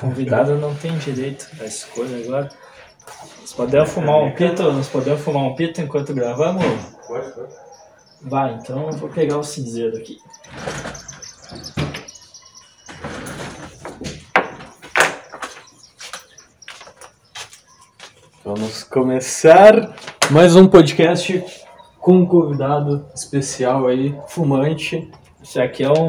[0.00, 2.48] Convidado não tem direito à escolha agora.
[3.40, 4.62] Nós podemos fumar um pito?
[4.62, 6.62] Nós podemos fumar um pito enquanto gravamos?
[7.06, 7.54] Pode, pode.
[8.22, 10.18] Vai, então eu vou pegar o cinzeiro aqui.
[18.44, 19.96] Vamos começar
[20.30, 21.44] mais um podcast
[21.98, 25.10] com um convidado especial aí, fumante.
[25.48, 26.06] Esse aqui é um.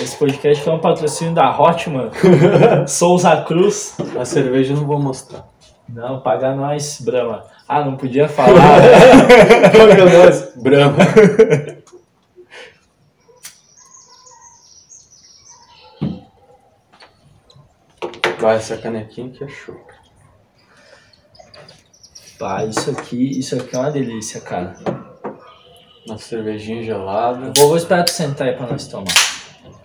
[0.00, 2.12] Esse podcast é um patrocínio da Hotman,
[2.86, 3.96] Souza Cruz.
[4.16, 5.48] A cerveja eu não vou mostrar.
[5.88, 7.44] Não, paga nós, Brahma.
[7.66, 8.54] Ah, não podia falar.
[9.76, 10.98] Paga nós, Brahma.
[18.38, 19.84] Vai, essa canequinha que é show.
[22.38, 24.76] Pá, isso aqui, isso aqui é uma delícia, cara.
[26.06, 29.12] Uma cervejinha gelada, Vou, vou esperar tu sentar aí pra nós tomar.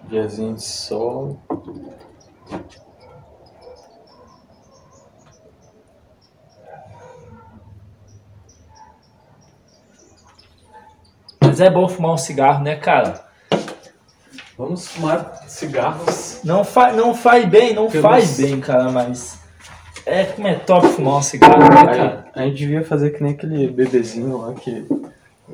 [0.10, 1.40] diazinho de sol.
[11.42, 13.26] Mas é bom fumar um cigarro, né, cara?
[14.58, 16.42] Vamos fumar cigarros.
[16.44, 19.40] Não, fa não faz bem, não Pelos- faz bem, cara, mas.
[20.06, 22.26] É como é top fumar um cigarro, né, cara?
[22.34, 24.86] A, a gente devia fazer que nem aquele bebezinho lá, que.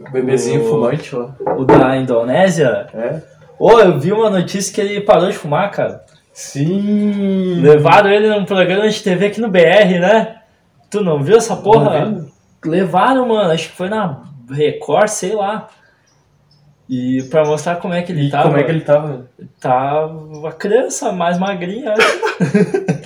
[0.07, 1.35] O Bebezinho O- fumante lá.
[1.57, 2.87] O da Indonésia.
[2.93, 3.21] É?
[3.59, 6.03] Ô, eu vi uma notícia que ele parou de fumar, cara.
[6.33, 7.61] Sim!
[7.61, 10.35] Levaram ele num programa de TV aqui no BR, né?
[10.89, 12.05] Tu não viu essa porra?
[12.05, 12.25] Não.
[12.65, 14.21] Levaram, mano, acho que foi na
[14.51, 15.67] Record, sei lá.
[16.89, 18.43] E pra mostrar como é que ele E tava.
[18.49, 19.25] como é que ele tava?
[19.59, 21.93] Tava a criança mais magrinha.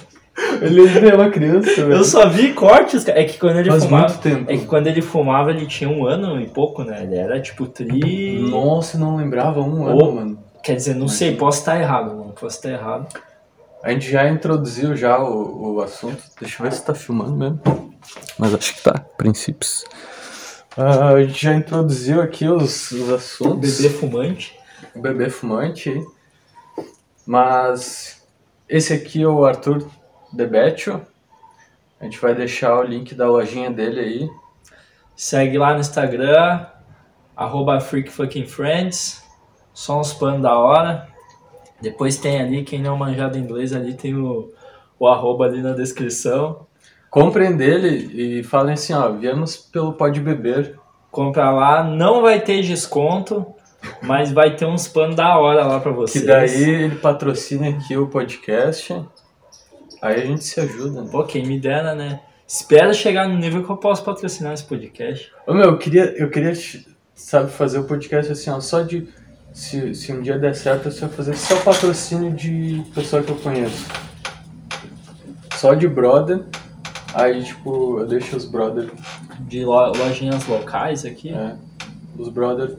[0.62, 1.94] Ele é uma criança, velho.
[1.94, 3.20] Eu só vi cortes, cara.
[3.20, 4.08] É que quando ele Faz fumava.
[4.08, 4.52] muito tempo.
[4.52, 7.04] É que quando ele fumava, ele tinha um ano e pouco, né?
[7.04, 8.40] Ele era tipo tri.
[8.50, 9.88] Nossa, não lembrava um Ô.
[9.88, 10.44] ano, mano.
[10.64, 12.34] Quer dizer, não sei, posso estar errado, mano.
[12.40, 13.08] Posso estar errado.
[13.82, 16.22] A gente já introduziu já o, o assunto.
[16.40, 17.94] Deixa eu ver se tá filmando mesmo.
[18.38, 19.86] Mas acho que tá, princípios.
[20.78, 23.78] Ah, a gente já introduziu aqui os, os assuntos.
[23.82, 24.60] Bebê fumante.
[24.96, 26.02] o bebê fumante.
[27.26, 28.22] Mas
[28.68, 29.86] esse aqui é o Arthur
[30.32, 31.02] Debetio.
[32.00, 34.30] A gente vai deixar o link da lojinha dele aí.
[35.16, 36.66] Segue lá no Instagram,
[37.36, 39.24] arroba freakfuckingfriends.
[39.74, 41.08] Só uns panos da hora.
[41.82, 44.52] Depois tem ali, quem não manjar do inglês ali, tem o,
[44.98, 46.68] o arroba ali na descrição.
[47.10, 50.78] Comprem dele e falem assim, ó, viemos pelo Pode Beber.
[51.12, 53.46] Compra lá, não vai ter desconto,
[54.04, 56.26] mas vai ter uns panos da hora lá pra Que vocês.
[56.26, 58.94] daí ele patrocina aqui o podcast.
[60.02, 61.02] Aí a gente se ajuda.
[61.04, 61.10] Né?
[61.12, 62.20] Pô, quem me dera, né?
[62.48, 65.32] Espero chegar no nível que eu posso patrocinar esse podcast.
[65.46, 66.54] Ô meu, eu queria, eu queria,
[67.14, 69.08] sabe, fazer o podcast assim, ó, só de.
[69.54, 73.36] Se, se um dia der certo, eu só fazer só patrocínio de pessoa que eu
[73.36, 73.86] conheço.
[75.56, 76.44] Só de brother.
[77.14, 78.90] Aí, tipo, eu deixo os brother,
[79.42, 81.34] De lo- lojinhas locais aqui.
[81.34, 81.56] é,
[82.18, 82.78] os brother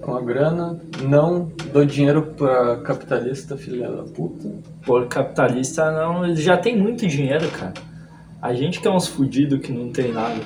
[0.00, 0.78] com a grana.
[1.02, 4.48] Não dou dinheiro pra capitalista, filha da puta.
[4.84, 7.74] Por capitalista não, ele já tem muito dinheiro, cara.
[8.40, 10.40] A gente que é uns fudidos que não tem nada.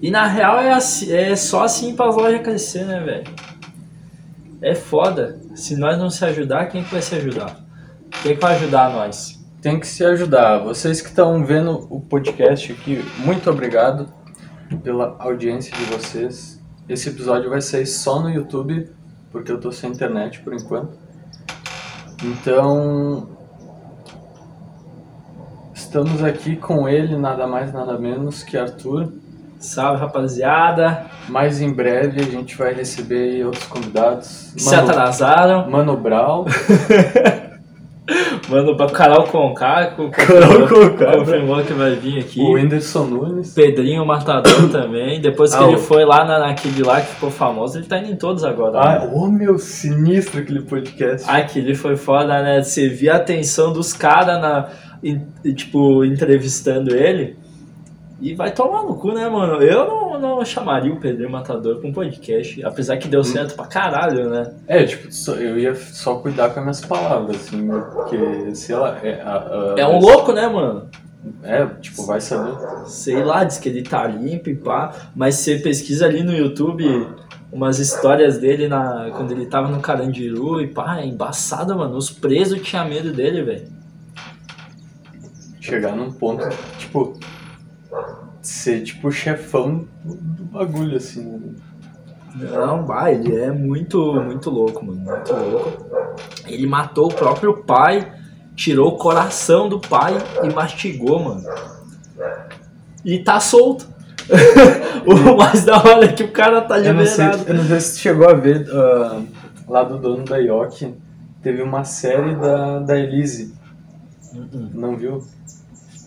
[0.00, 3.24] E na real é, assim- é só assim para as lojas crescer, né, velho?
[4.62, 5.38] É foda.
[5.54, 7.56] Se nós não se ajudar, quem que vai se ajudar?
[8.22, 9.38] Quem que vai ajudar nós?
[9.60, 10.58] Tem que se ajudar.
[10.58, 14.08] Vocês que estão vendo o podcast aqui, muito obrigado
[14.84, 16.57] pela audiência de vocês.
[16.88, 18.90] Esse episódio vai sair só no YouTube,
[19.30, 20.96] porque eu tô sem internet por enquanto.
[22.24, 23.28] Então,
[25.74, 29.12] estamos aqui com ele, nada mais, nada menos que Arthur.
[29.60, 31.06] Salve, rapaziada.
[31.28, 34.54] Mais em breve a gente vai receber outros convidados.
[34.56, 35.68] Se atrasaram.
[35.68, 36.46] Mano Brown.
[38.48, 41.18] Mano, pra Carol Conká, co- Carol Conká.
[41.18, 42.40] confirmou que vai vir aqui.
[42.40, 43.52] O Whindersson Nunes.
[43.54, 45.20] Pedrinho Matador também.
[45.20, 47.98] Depois que Ah, ele o- foi lá na, naquele lá que ficou famoso, ele tá
[47.98, 48.78] indo em todos agora.
[48.80, 49.10] Ah, né?
[49.14, 51.28] ô meu, sinistro aquele podcast.
[51.28, 52.62] Aquele foi foda, né?
[52.62, 54.68] Você via a atenção dos caras na.
[55.04, 57.36] em- tipo, entrevistando ele.
[58.20, 59.62] E vai tomar no cu, né, mano?
[59.62, 62.64] Eu não, não chamaria o Pedrinho Matador pra um podcast.
[62.64, 64.54] Apesar que deu certo pra caralho, né?
[64.66, 68.98] É, tipo, só- eu ia só cuidar com as minhas palavras, assim, porque, sei lá,
[69.04, 70.88] é, a- a- É um louco, né, mano?
[71.44, 72.54] É, tipo, vai saber.
[72.86, 74.92] Sei lá, diz que ele tá limpo e pá.
[75.14, 77.06] Mas você pesquisa ali no YouTube
[77.52, 81.96] umas histórias dele na, quando ele tava no Carandiru e pá, é embaçado, mano.
[81.96, 83.66] Os presos tinham medo dele, velho.
[85.60, 86.48] Chegar num ponto,
[86.78, 87.18] tipo,
[88.48, 91.40] ser, tipo, chefão do bagulho, assim, né?
[92.34, 95.00] Não, vai, ele é muito, muito louco, mano.
[95.00, 95.86] Muito louco.
[96.46, 98.12] Ele matou o próprio pai
[98.58, 101.44] tirou o coração do pai e mastigou, mano.
[103.04, 103.86] E tá solto.
[105.06, 107.48] o mais da hora é que o cara tá Eu não, sei, liberado.
[107.48, 109.22] eu não sei se tu chegou a ver ah,
[109.66, 110.92] lá do dono da Yoki.
[111.40, 113.54] Teve uma série da, da Elise.
[114.34, 114.70] Uhum.
[114.74, 115.24] Não viu?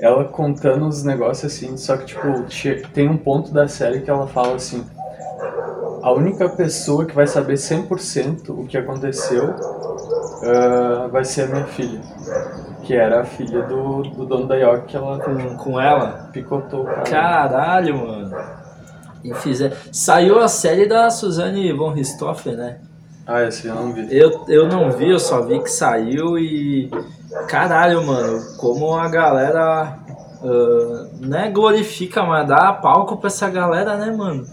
[0.01, 2.27] Ela contando os negócios assim, só que tipo,
[2.91, 4.83] tem um ponto da série que ela fala assim.
[6.01, 9.53] A única pessoa que vai saber 100% o que aconteceu
[10.43, 12.01] ah, vai ser a minha filha.
[12.83, 16.29] Que era a filha do, do dono da York que ela Com, com ela.
[16.33, 17.03] picotou cara.
[17.03, 18.35] Caralho, mano.
[19.23, 19.71] E fizer...
[19.91, 22.79] Saiu a série da Suzane von Richthofen, né?
[23.25, 24.07] Ah, esse eu não vi.
[24.09, 26.89] Eu, eu não vi, eu só vi que saiu e.
[27.47, 29.97] Caralho, mano, como a galera.
[30.43, 34.45] ah, né, glorifica, mas dá palco pra essa galera, né, mano?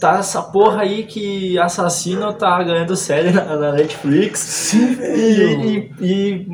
[0.00, 4.38] Tá essa porra aí que assassino tá ganhando série na, na Netflix.
[4.40, 6.46] Sim, E, e, e,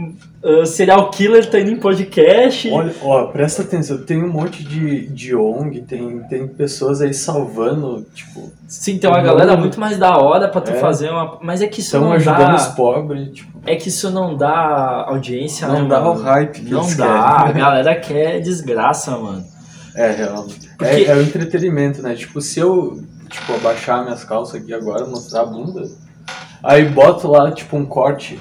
[0.43, 2.71] ah, serial killer tá indo em podcast.
[2.71, 8.07] Olha, ó, presta atenção, tem um monte de, de ONG, tem, tem pessoas aí salvando,
[8.15, 10.75] tipo, Sim, tem uma galera muito mais da hora pra tu É.
[10.81, 11.39] fazer uma.
[11.43, 12.71] Mas é que isso estão não ajudando os dá.
[12.73, 16.21] pobres, tipo, É que isso não dá audiência, não né, dá mano?
[16.21, 17.61] o hype que Não dá, a querem.
[17.63, 19.45] galera quer desgraça, mano.
[19.95, 20.47] É, real.
[20.79, 22.15] Porque- É, é o entretenimento, né?
[22.15, 22.99] Tipo, se eu,
[23.29, 25.89] tipo, abaixar minhas calças aqui agora, mostrar a bunda,
[26.63, 28.41] aí boto lá, tipo, um corte,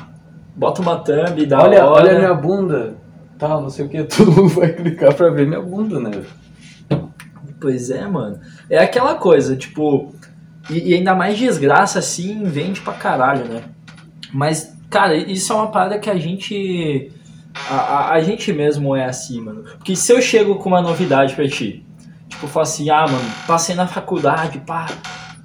[0.56, 2.10] Bota uma thumb da olha, hora.
[2.10, 2.96] olha minha bunda,
[3.40, 6.12] tal, não sei o que, todo mundo vai clicar pra ver minha bunda, né?
[7.60, 8.40] Pois é, mano.
[8.70, 10.14] É aquela coisa, tipo.
[10.70, 13.64] E, e ainda mais desgraça assim, vende pra caralho, né?
[14.32, 17.12] Mas, cara, isso é uma parada que a gente.
[17.70, 19.64] A, a, a gente mesmo é assim, mano.
[19.64, 21.83] Porque se eu chego com uma novidade pra ti,
[22.44, 24.88] tipo, eu falo assim, ah, mano, passei na faculdade, pá.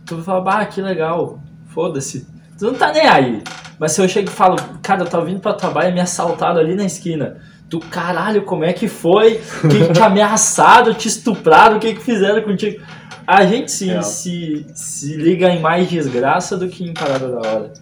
[0.04, 2.26] Tu vai falar, bah, que legal, foda-se.
[2.58, 3.42] Tu não tá nem aí.
[3.78, 6.58] Mas se eu chego e falo, cara, eu tô vindo pra trabalho e me assaltaram
[6.58, 7.36] ali na esquina.
[7.70, 9.40] Tu, caralho, como é que foi?
[9.70, 12.82] Quem te ameaçaram, te estupraram, o que que fizeram contigo?
[13.26, 14.02] A gente se, Real.
[14.02, 17.72] se, se liga em mais desgraça do que em parada da hora.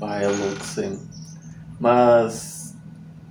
[0.00, 0.98] Ah, é louco aí.
[1.80, 2.76] Mas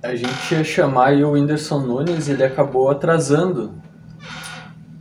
[0.02, 3.72] a gente ia chamar aí o Whindersson Nunes e ele acabou atrasando.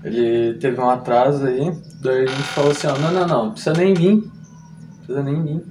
[0.07, 1.69] Ele teve um atraso aí,
[2.01, 4.15] daí a gente falou assim, ó, não, não, não, não precisa nem vir.
[4.15, 5.65] Não precisa nem vir.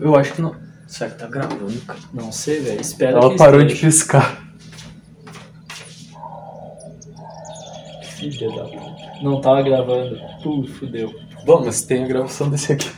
[0.00, 0.56] Eu acho que não.
[0.86, 1.98] Será que tá gravando, cara?
[2.14, 2.80] Não sei, velho.
[2.80, 3.86] Espero Ela parou de esteja.
[3.86, 4.42] piscar.
[8.02, 9.22] Filha da puta.
[9.22, 10.18] Não tava gravando.
[10.42, 11.12] Pô, fudeu.
[11.44, 12.90] Bom, mas tem a gravação desse aqui.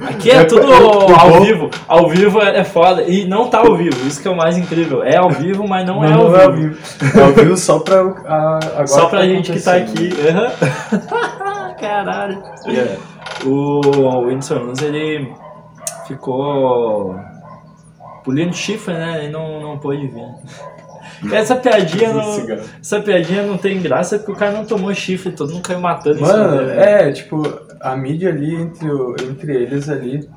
[0.00, 1.40] Aqui é É, tudo é, ao bom.
[1.40, 1.70] vivo.
[1.86, 3.02] Ao vivo é é foda.
[3.02, 4.06] E não tá ao vivo.
[4.06, 5.02] Isso que é o mais incrível.
[5.02, 6.76] É ao vivo, mas não, é ao Não vivo.
[7.16, 8.00] É ao vivo só pra.
[8.26, 10.10] a- agora Só pra tá gente que tá aqui.
[10.28, 11.74] Aham.
[11.80, 12.42] Caralho.
[12.66, 12.96] Yeah.
[13.44, 15.32] O Whindersson Nunes, ele
[16.06, 17.14] ficou
[18.24, 19.24] pulindo chifre, né?
[19.24, 20.24] Ele não, não pôde vir.
[21.32, 22.36] Essa piadinha, não,
[22.80, 26.20] essa piadinha não tem graça porque o cara não tomou chifre, todo mundo caiu matando
[26.20, 26.64] Mano, isso.
[26.66, 27.08] né?
[27.08, 27.42] é, tipo,
[27.80, 30.28] a mídia ali, entre, o- entre eles ali,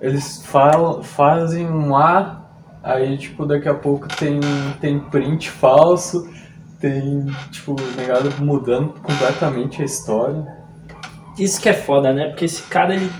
[0.00, 2.42] eles falam, fazem um A,
[2.82, 4.40] aí, tipo, daqui a pouco tem,
[4.80, 6.28] tem print falso,
[6.78, 10.46] tem, tipo, negado mudando completamente a história.
[11.38, 12.28] Isso que é foda, né?
[12.28, 13.10] Porque esse cara, ele.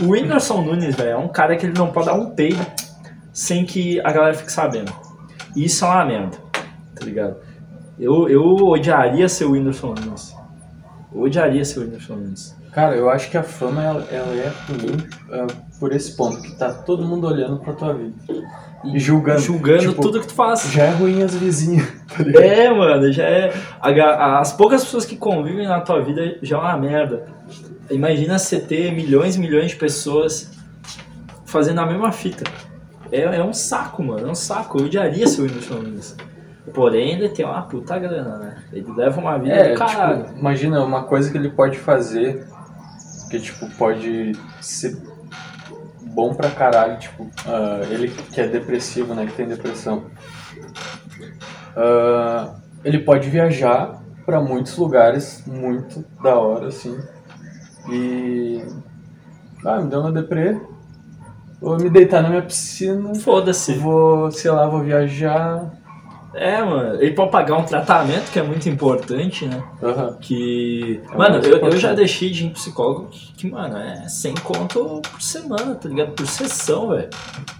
[0.00, 2.64] O Whindersson Nunes, velho, é um cara que ele não pode dar um peido
[3.32, 4.92] sem que a galera fique sabendo.
[5.54, 6.36] E isso é uma merda,
[6.96, 7.36] tá ligado?
[7.98, 10.34] Eu, eu odiaria ser o Whindersson Nunes.
[11.14, 12.56] Eu odiaria ser o Whindersson Nunes.
[12.74, 14.96] Cara, eu acho que a fama, ela, ela é ruim
[15.30, 15.46] ah,
[15.78, 18.14] por esse ponto, que tá todo mundo olhando pra tua vida.
[18.84, 19.40] E julgando.
[19.40, 20.70] Julgando Tipo, tudo que tu faz.
[20.72, 22.42] Já é ruim as vizinhas, tá ligado?
[22.42, 23.54] É, mano, já é.
[23.80, 27.26] a As poucas pessoas que convivem na tua vida já é uma merda.
[27.90, 30.50] Imagina você ter milhões e milhões de pessoas
[31.46, 32.42] fazendo a mesma fita.
[33.12, 34.80] É, é um saco, mano, é um saco.
[34.80, 36.16] Eu odiaria ser o Whindersson Nunes.
[36.72, 38.56] Porém, ele tem uma puta grana, né?
[38.72, 40.24] Ele leva uma vida É, do caralho.
[40.24, 42.46] tipo, imagina uma coisa que ele pode fazer
[43.30, 44.96] que, tipo, pode ser
[46.02, 50.04] bom pra caralho, tipo, ah, ele que é depressivo, né, que tem depressão.
[51.76, 52.54] Ah,
[52.84, 56.98] ele pode viajar pra muitos lugares muito da hora, assim,
[57.90, 58.64] e...
[59.64, 60.60] Ah, me deu uma deprê,
[61.60, 63.74] vou me deitar na minha piscina, Foda-se.
[63.74, 65.83] vou, sei lá, vou viajar...
[66.34, 67.00] É, mano.
[67.00, 69.62] Ele pode pagar um tratamento que é muito importante, né?
[69.82, 70.16] Aham.
[70.20, 71.00] Que.
[71.12, 74.34] É mano, eu, eu já deixei de ir em psicólogo que, que, mano, é 100
[74.36, 76.12] conto por semana, tá ligado?
[76.12, 77.08] Por sessão, velho.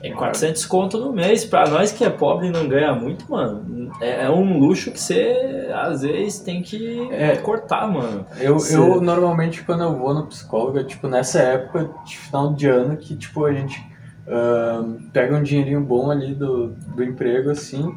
[0.02, 1.44] É 400 conto no mês.
[1.44, 5.00] Pra nós que é pobre e não ganha muito, mano, é, é um luxo que
[5.00, 7.36] você, às vezes, tem que É.
[7.36, 8.26] cortar, mano.
[8.38, 12.52] Eu, Cê- eu normalmente quando eu vou no psicólogo, é, tipo nessa época de final
[12.52, 13.78] de ano que tipo a gente
[14.26, 17.94] uh, pega um dinheirinho bom ali do, do emprego, assim,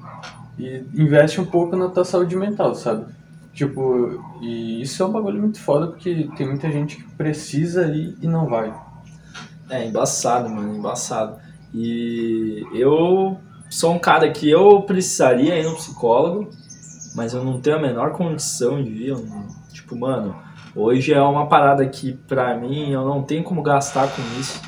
[0.58, 3.06] e investe um pouco na tua saúde mental, sabe?
[3.54, 8.16] Tipo, e isso é um bagulho muito foda porque tem muita gente que precisa ir
[8.22, 8.74] e não vai.
[9.70, 11.38] É, embaçado, mano, embaçado.
[11.74, 16.50] E eu sou um cara que eu precisaria ir no psicólogo,
[17.16, 19.18] mas eu não tenho a menor condição de ir.
[19.18, 20.36] Não, tipo, mano,
[20.76, 24.62] hoje é uma parada que pra mim eu não tenho como gastar com isso,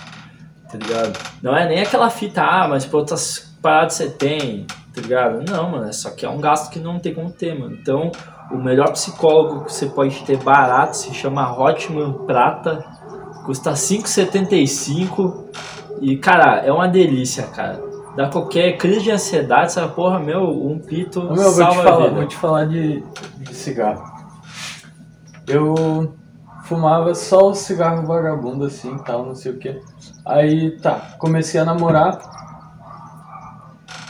[0.70, 1.18] tá ligado?
[1.42, 4.66] Não é nem aquela fita, ah, mas pra outras paradas você tem,
[5.00, 5.44] tá ligado?
[5.50, 7.76] Não, mano, é só que é um gasto que não tem como ter, mano.
[7.76, 8.12] Então,
[8.52, 12.84] o melhor psicólogo que você pode ter barato se chama Hotman Prata.
[13.46, 15.46] Custa 5,75
[16.02, 17.82] e, cara, é uma delícia, cara.
[18.16, 22.10] Dá qualquer crise de ansiedade, essa porra, meu, um pito meu, salva vou te falar,
[22.10, 23.04] vou te falar de,
[23.38, 24.04] de cigarro.
[25.48, 26.14] Eu
[26.66, 29.80] fumava só o cigarro vagabundo assim, tal, não sei o que.
[30.26, 32.39] Aí, tá, comecei a namorar.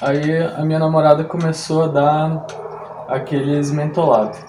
[0.02, 2.46] Aí a minha namorada começou a dar
[3.08, 4.40] aqueles mentolados.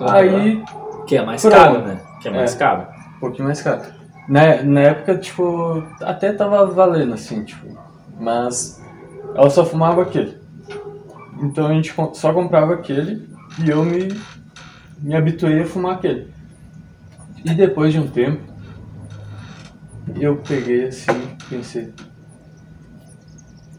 [0.00, 0.12] Aham.
[0.12, 0.64] Aí,
[1.06, 2.00] Que é mais Por caro, né?
[2.20, 2.58] Que é mais É.
[2.58, 2.86] caro.
[3.16, 3.82] um pouquinho mais caro.
[4.28, 7.64] Na, na época, tipo, até tava valendo, assim, tipo,
[8.18, 8.82] mas
[9.34, 10.36] ela só fumava aquele.
[11.40, 13.28] Então a gente só comprava aquele
[13.62, 14.08] e eu me,
[14.98, 16.34] me habituei a fumar aquele.
[17.44, 18.42] E depois de um tempo,
[20.20, 21.92] eu peguei assim, pensei,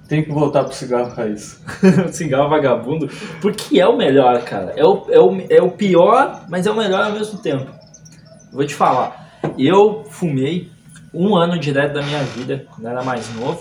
[0.08, 1.60] tem que voltar pro cigarro raiz.
[2.12, 3.10] cigarro vagabundo,
[3.42, 4.74] porque é o melhor, cara.
[4.76, 7.70] É o, é, o, é o pior, mas é o melhor ao mesmo tempo.
[8.52, 10.72] Vou te falar, eu fumei
[11.14, 13.60] um ano direto da minha vida, quando era mais novo,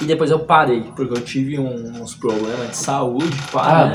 [0.00, 3.92] e depois eu parei, porque eu tive um- uns problemas de saúde, pá, Ah, né?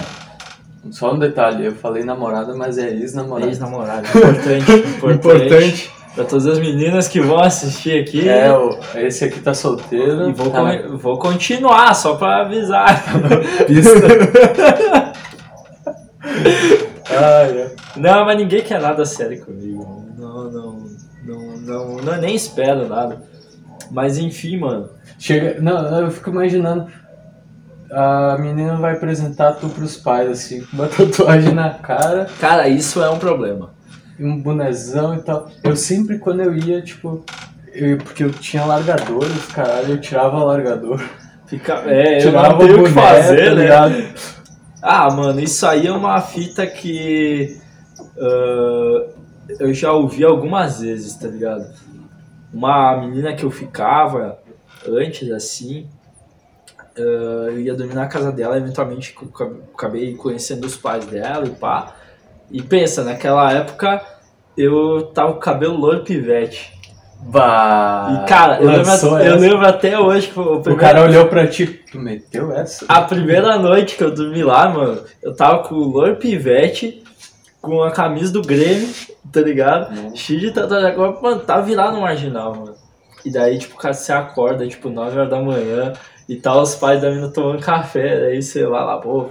[0.90, 3.48] Só um detalhe, eu falei namorada, mas é ex-namorada.
[3.52, 5.46] Ex-namorado, importante, importante.
[5.46, 5.92] Importante.
[6.16, 8.28] Pra todas as meninas que vão assistir aqui.
[8.28, 10.30] É, o- esse aqui tá solteiro.
[10.30, 13.02] E vou, tá con- vou continuar, só pra avisar.
[13.66, 13.92] pista.
[17.10, 17.72] ah, é.
[17.96, 20.06] Não, mas ninguém quer nada sério comigo.
[20.18, 20.78] Não, não,
[21.26, 23.22] não, não, não, nem espero nada.
[23.90, 24.90] Mas enfim, mano.
[25.20, 26.88] Chega, não, eu fico imaginando.
[27.92, 33.04] A menina vai apresentar tu pros pais, assim, com uma tatuagem na cara, Cara, isso
[33.04, 33.72] é um problema.
[34.22, 35.50] E um bonezão e tal.
[35.64, 37.24] Eu sempre, quando eu ia, tipo.
[37.74, 41.02] eu- porque eu tinha largadores, caralho, eu tirava o largador.
[41.48, 43.62] Fica, é, eu tirava não tenho o que boné, fazer, tá né?
[43.64, 44.04] ligado?
[44.82, 47.58] Ah, mano, isso aí é uma fita que
[48.18, 49.08] ah,
[49.60, 51.66] eu já ouvi algumas vezes, tá ligado?
[52.54, 54.38] Uma menina que eu ficava
[54.88, 55.88] antes, assim,
[56.98, 61.46] ah, eu ia dormir na casa dela, eventualmente eu ca- acabei conhecendo os pais dela
[61.48, 61.96] e pá.
[62.52, 64.02] E pensa, naquela época
[64.58, 66.72] eu tava com o cabelo loiro pivete.
[67.24, 71.28] Bah, E cara, eu lembro, eu lembro até hoje que o O primeiro- cara olhou
[71.28, 72.84] pra ti, tu meteu essa?
[72.88, 77.04] a primeira noite que eu dormi lá, mano, eu tava com o Lord Pivete,
[77.62, 78.90] com a camisa do Grêmio,
[79.32, 80.18] tá ligado?
[80.18, 82.74] Cheio de tatuagem agora, mano, tá virado no marginal, mano.
[83.24, 85.94] E daí, tipo, cara, você acorda, tipo, 9 horas da manhã
[86.28, 89.28] e tal, os pais da menina tomando café, daí você vai lá, pô,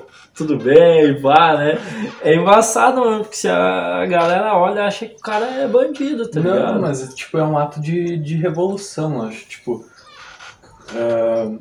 [0.46, 1.78] tudo bem, pá, né?
[2.22, 6.40] É embaçado, mano, porque se a galera olha, acha que o cara é bandido, tá
[6.40, 6.74] ligado?
[6.74, 9.46] Não, mas tipo, é um ato de, de revolução, acho.
[9.46, 9.84] Tipo.
[10.94, 11.58] ah,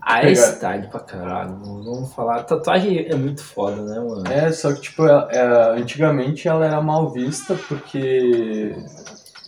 [0.00, 2.42] Ah, é style pra caralho, vamos falar.
[2.44, 4.24] Tatuagem é muito foda, né, mano?
[4.30, 8.74] É, só que, tipo, ela- é, antigamente ela era mal vista porque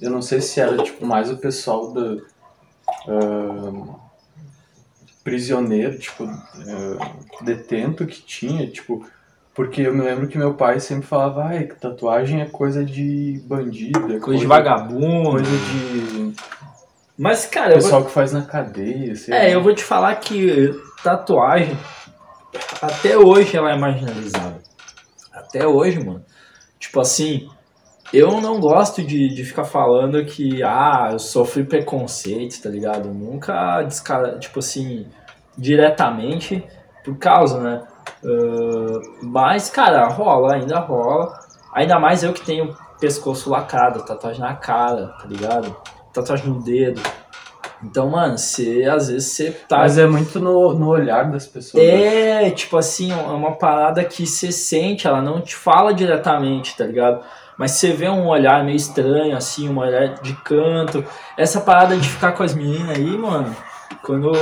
[0.01, 2.23] eu não sei se era, tipo, mais o pessoal do
[3.09, 3.95] ah,
[5.25, 9.05] prisioneiro, tipo, ah, detento que tinha, tipo,
[9.55, 13.43] porque eu me lembro que meu pai sempre falava, ai, que tatuagem é coisa de
[13.47, 15.31] bandido, é Coisa de vagabundo.
[15.31, 16.35] coisa de
[17.17, 19.49] Mas, cara, eu vou, pessoal que faz na cadeia, sei é, lá.
[19.49, 21.77] eu vou te falar que tatuagem,
[22.83, 24.63] até hoje ela é marginalizada.
[25.33, 26.25] Até hoje, mano.
[26.79, 27.49] Tipo assim,
[28.13, 33.09] eu não gosto de, de ficar falando que, ah, eu sofri preconceito, tá ligado?
[33.09, 35.07] Nunca, descara, tipo assim,
[35.57, 36.65] diretamente
[37.05, 37.83] por causa, né?
[38.25, 41.39] Ah, mas, cara, rola, ainda rola.
[41.73, 45.77] Ainda mais eu que tenho pescoço lacrado, tatuagem na cara, tá ligado?
[46.13, 47.01] Tatuagem no dedo.
[47.83, 49.79] Então, mano, você às vezes você tá.
[49.79, 51.85] Mas é muito no, no olhar das pessoas.
[51.85, 52.47] né?
[52.47, 56.87] É, tipo assim, é uma parada que você sente, ela não te fala diretamente, tá
[56.87, 57.23] ligado?
[57.57, 61.05] Mas você vê um olhar meio estranho, assim, um olhar de canto.
[61.37, 63.55] Essa parada de ficar com as meninas aí, mano,
[64.03, 64.33] quando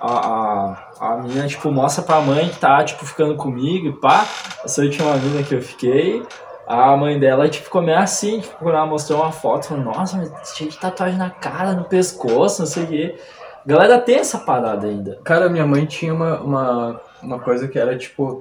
[0.00, 4.24] a, a, a menina, tipo, mostra pra mãe que tá, tipo, ficando comigo e pá,
[4.64, 6.22] essa última menina que eu fiquei,
[6.66, 10.16] A mãe dela, tipo, ficou meio assim, tipo, quando ela mostrou uma foto, falou, nossa,
[10.18, 13.18] mas cheio de tatuagem na cara, no pescoço, não sei o quê.
[13.66, 15.18] Galera tem essa parada ainda.
[15.24, 18.40] Cara, minha mãe tinha uma, uma, uma coisa que era tipo.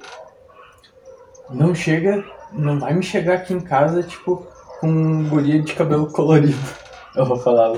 [1.49, 2.23] Não chega.
[2.51, 4.45] Não vai me chegar aqui em casa, tipo,
[4.79, 6.57] com um guria de cabelo colorido.
[7.15, 7.73] Eu vou falar.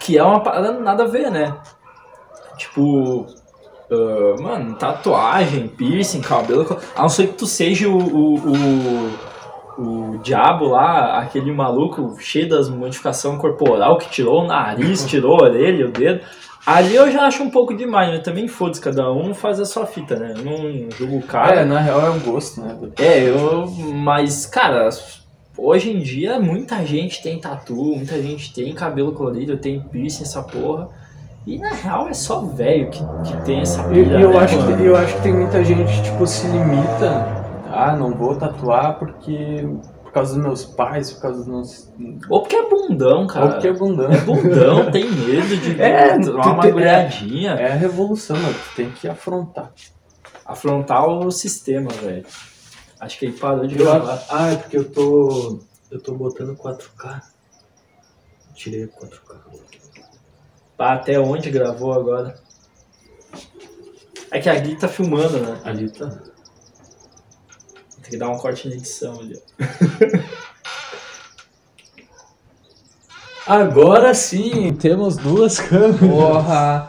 [0.00, 1.56] Que é uma parada nada a ver, né?
[2.58, 3.26] Tipo.
[3.90, 6.78] ah, mano, tatuagem, piercing, cabelo.
[6.94, 8.34] A não ser que tu seja o, o,
[9.78, 15.40] o, o diabo lá, aquele maluco cheio das modificação corporal que tirou o nariz, tirou
[15.40, 16.20] a orelha, o dedo.
[16.66, 19.84] Ali eu já acho um pouco demais, mas também foda-se, cada um faz a sua
[19.86, 20.34] fita, né?
[20.36, 21.60] Eu não julgo o cara.
[21.60, 22.74] É, na real é um gosto, né?
[22.98, 23.66] É, eu.
[23.70, 24.88] Mas, cara,
[25.58, 30.42] hoje em dia muita gente tem tatu, muita gente tem cabelo colorido, tem piercing, essa
[30.42, 30.88] porra.
[31.46, 34.16] E na real é só velho que, que tem essa E pilha.
[34.18, 34.76] e eu, né, acho mano?
[34.78, 37.44] que, eu acho que tem muita gente, tipo, se limita.
[37.70, 39.68] Ah, não vou tatuar porque.
[40.14, 41.88] Por causa dos meus pais, por causa dos meus.
[42.30, 43.46] Ou porque é bundão, cara.
[43.46, 44.12] Ou porque é bundão.
[44.12, 47.50] É bundão, tem medo de É, dar uma tu tem- mergulhadinha.
[47.54, 48.54] É a revolução, mano.
[48.54, 49.72] Tu tem que afrontar.
[50.46, 52.24] Afrontar o sistema, velho.
[53.00, 54.24] Acho que ele parou de Eu gravar.
[54.30, 55.58] ah, é porque eu tô.
[55.90, 57.20] Eu tô botando 4K.
[58.54, 59.34] Tirei o 4K.
[60.78, 62.36] Tá até onde gravou agora?
[64.30, 65.60] É que a Gui tá filmando, né?
[65.64, 66.08] Ali tá.
[68.04, 69.40] Tem que dar um corte na edição ali.
[69.60, 69.64] ó.
[73.46, 75.98] Agora sim, temos duas câmeras.
[76.00, 76.88] Porra!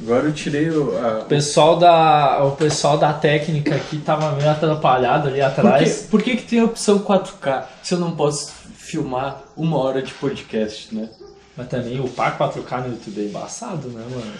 [0.00, 0.96] Agora eu tirei o.
[0.98, 5.96] a- O pessoal da, o pessoal da técnica aqui tava meio atrapalhado ali Por, atrás.
[6.02, 10.00] que, por que, que tem a opção 4K se eu não posso filmar uma hora
[10.02, 11.08] de podcast, né?
[11.56, 14.32] Mas também o par 4K no YouTube é embaçado, né, mano?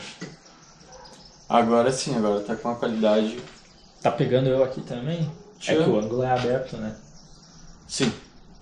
[1.49, 3.39] Agora sim, agora tá com uma qualidade.
[4.03, 5.31] Tá pegando eu aqui também?
[5.67, 6.95] É que o ângulo é aberto, né?
[7.89, 8.13] Sim,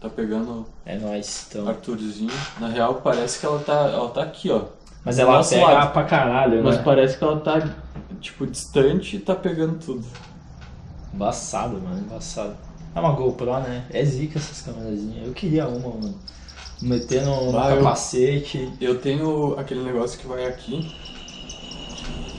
[0.00, 1.68] tá pegando É nóis, o então.
[1.68, 2.30] Arthurzinho.
[2.60, 4.62] Na real, parece que ela tá, ela tá aqui, ó.
[5.04, 5.92] Mas ela nosso pega lado.
[5.92, 6.82] pra caralho, Mas né?
[6.84, 7.60] parece que ela tá,
[8.20, 10.04] tipo, distante e tá pegando tudo.
[11.12, 12.56] Embaçado, mano, embaçado.
[12.94, 13.84] É uma GoPro, né?
[13.90, 15.26] É zica essas câmerazinhas.
[15.26, 16.14] Eu queria uma, mano.
[16.82, 18.72] Meter no, no Ah, eu- capacete.
[18.80, 20.80] Eu tenho aquele negócio que vai aqui.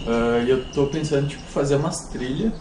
[0.07, 2.53] ah, e eu tô pensando, tipo, fazer umas trilhas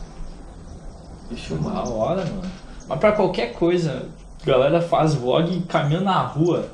[1.30, 1.88] Da filmar.
[1.88, 2.50] hora, mano.
[2.88, 4.08] Mas pra qualquer coisa,
[4.44, 6.68] galera faz vlog caminhando na rua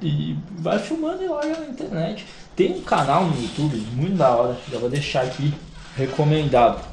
[0.00, 2.26] e vai filmando e larga na internet.
[2.54, 5.52] Tem um canal no YouTube muito da hora, já vou deixar aqui
[5.96, 6.84] recomendado.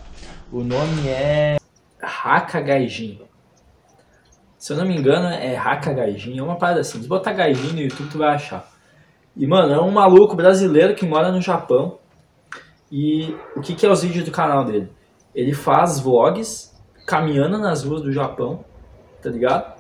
[0.52, 1.58] O nome é
[2.02, 3.22] Haka Gaijin.
[4.58, 7.02] Se eu não me engano, é Haka Gaijin, é uma parada assim.
[7.02, 8.70] Se botar Gaijin no YouTube, tu vai achar.
[9.36, 12.00] E, mano, é um maluco brasileiro que mora no Japão.
[12.92, 14.92] E o que, que é os vídeos do canal dele?
[15.36, 16.72] Ele faz vlogs
[17.06, 18.64] caminhando nas ruas do Japão,
[19.22, 19.74] tá ligado?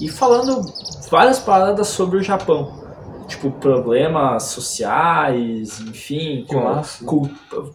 [0.00, 0.62] E falando
[1.10, 2.80] várias paradas sobre o Japão.
[3.28, 6.54] Tipo, problemas sociais, enfim, Que
[7.04, 7.28] com-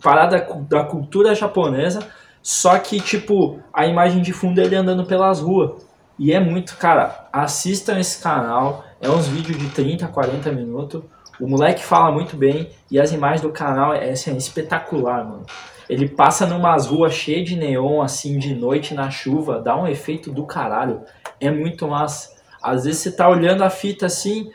[0.03, 1.99] parada da cultura japonesa.
[2.41, 5.85] Só que, tipo, a imagem de fundo é ele andando pelas ruas.
[6.19, 8.83] E é muito, cara, assistam esse canal.
[9.01, 11.01] É uns vídeos de 30, 40 minutos.
[11.39, 15.45] O moleque fala muito bem e as imagens do canal é assim, espetacular, mano.
[15.89, 20.31] Ele passa numas ruas cheias de neon, assim, de noite na chuva, dá um efeito
[20.31, 21.01] do caralho.
[21.39, 22.35] É muito massa.
[22.61, 24.51] Às vezes você tá olhando a fita assim,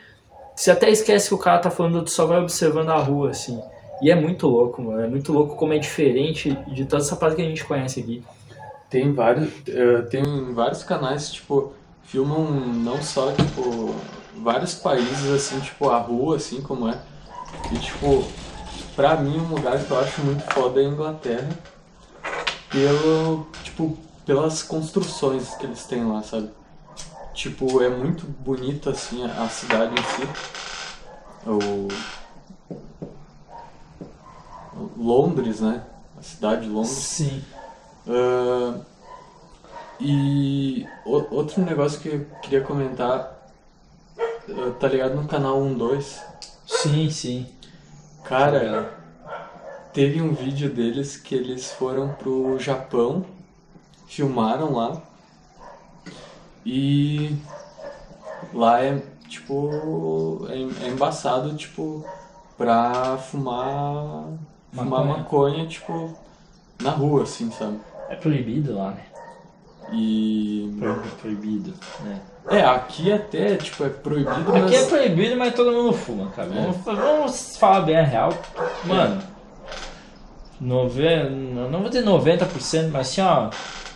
[0.55, 3.59] você até esquece que o cara tá falando, tu só vai observando a rua, assim.
[4.01, 5.01] E é muito louco, mano.
[5.01, 8.23] É muito louco como é diferente de toda essa parte que a gente conhece aqui.
[8.89, 13.95] Tem vários, eh, tem vários canais, tipo, filmam não só, tipo,
[14.37, 16.99] vários países, assim, tipo, a rua, assim, como é.
[17.71, 18.23] E, tipo,
[18.95, 21.49] pra mim, um lugar que eu acho muito foda é a Inglaterra.
[22.69, 26.49] Pelo, tipo, pelas construções que eles têm lá, sabe?
[27.33, 30.27] Tipo, é muito bonito, assim, a a cidade em si.
[31.49, 31.87] O...
[34.97, 35.83] Londres, né?
[36.17, 36.93] A cidade de Londres.
[36.93, 37.43] Sim.
[38.07, 38.79] Ah,
[39.99, 43.39] e o- outro negócio que eu queria comentar,
[44.17, 46.19] ah, tá ligado no canal 12?
[46.67, 47.47] Sim, sim.
[48.23, 48.93] Cara,
[49.91, 53.25] teve um vídeo deles que eles foram pro Japão,
[54.07, 55.01] filmaram lá,
[56.65, 57.35] e
[58.53, 62.05] lá é tipo, é, é embaçado, tipo,
[62.57, 64.25] pra fumar,
[64.71, 65.17] fumar Maconha.
[65.17, 66.17] maconha, tipo,
[66.81, 67.79] na rua, assim, sabe?
[68.09, 69.05] É proibido lá, né?
[69.91, 70.75] E.
[70.79, 72.21] Proibido, proibido, né?
[72.49, 74.65] É, aqui até, tipo, é proibido, mas.
[74.65, 76.49] Aqui é proibido, mas todo mundo fuma, cara.
[76.49, 78.33] Vamos, vamos falar bem a real.
[78.83, 79.21] Mano,
[80.59, 81.29] nove...
[81.29, 83.49] não vou dizer 90%, mas assim, ó,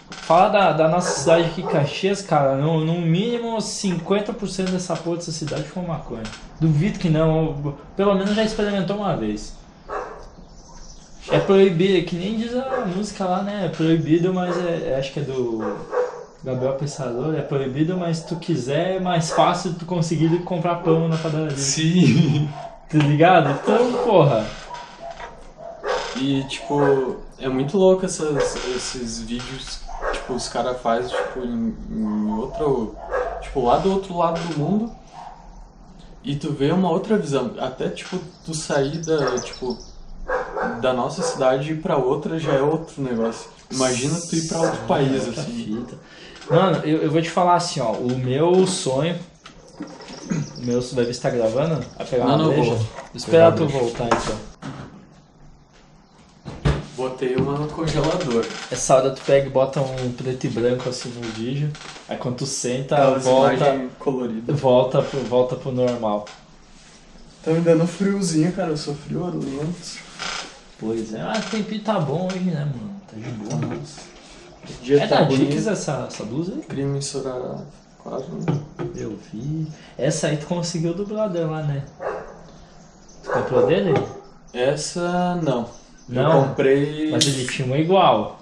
[0.10, 5.32] Fala da, da nossa cidade aqui, Caxias, cara, no, no mínimo 50% dessa porra dessa
[5.32, 6.24] cidade foi maconha.
[6.60, 9.54] Duvido que não, pelo menos já experimentou uma vez.
[11.30, 13.66] É proibido, que nem diz a música lá, né?
[13.66, 15.60] É proibido, mas é, é- acho que é do
[16.44, 20.76] Gabriel Pensador, é proibido, mas tu quiser é mais fácil tu conseguir do que comprar
[20.76, 21.58] pão na padaria.
[21.58, 22.50] Sim.
[22.90, 23.50] Tá ligado?
[23.50, 24.48] Então, porra.
[26.16, 29.82] E, tipo, é muito louco essas, esses vídeos
[30.14, 32.96] tipo, os caras fazem, tipo, em, em outro...
[33.42, 34.92] Tipo, lá do outro lado do mundo.
[36.24, 37.56] E tu vê uma outra visão.
[37.60, 39.78] Até, tipo, tu sair da, tipo,
[40.82, 43.50] da nossa cidade e ir pra outra já é outro negócio.
[43.72, 45.52] Imagina tu ir pra outro país, assim.
[45.52, 45.98] fita.
[46.50, 47.92] Mano, eu, eu vou te falar assim, ó.
[47.92, 49.18] O meu sonho.
[50.58, 51.84] O meu vai ver se tá gravando?
[51.98, 52.72] Vai pegar Não, uma não, breja?
[52.72, 52.86] vou.
[53.14, 54.48] Esperar tu voltar então.
[56.96, 58.44] Botei uma no congelador.
[58.72, 61.72] Essa hora tu pega e bota um preto e branco assim no vídeo.
[62.10, 64.60] Aí quando tu senta, Aquelas volta, imagens coloridas.
[64.60, 66.26] volta, pro, volta pro normal.
[67.44, 68.70] Tá me dando friozinho, cara.
[68.72, 70.07] Eu sou friorento.
[70.80, 71.22] Pois é.
[71.22, 73.02] Ah, o tempinho tá bom hoje, né, mano?
[73.08, 73.74] Tá de boa.
[73.76, 75.50] O dia É tá da bonito.
[75.50, 76.62] Dix essa, essa blusa aí?
[76.62, 77.56] Crime Sorará.
[78.04, 78.60] Claro, né?
[78.96, 79.68] Eu vi.
[79.98, 81.84] Essa aí tu conseguiu brother lá, né?
[83.24, 83.94] Tu comprou dele?
[84.54, 85.70] Essa, não.
[86.08, 86.42] Não.
[86.42, 87.12] Eu comprei...
[87.12, 88.40] Mas ele tinha uma igual.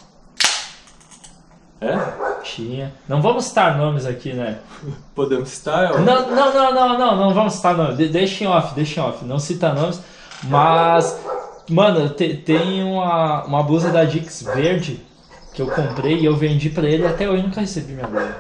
[1.81, 1.97] É?
[2.43, 2.93] Tinha.
[3.07, 4.59] Não vamos citar nomes aqui, né?
[5.13, 5.93] Podemos citar?
[5.93, 5.97] ó?
[5.99, 7.97] Não, não, não, não, não, não vamos citar nomes.
[7.97, 9.25] De- deixa em off, deixa em off.
[9.25, 9.99] Não cita nomes.
[10.43, 11.19] Mas,
[11.69, 14.99] mano, te- tem uma, uma blusa da Dix verde
[15.53, 18.35] que eu comprei e eu vendi pra ele e até hoje nunca recebi minha blusa.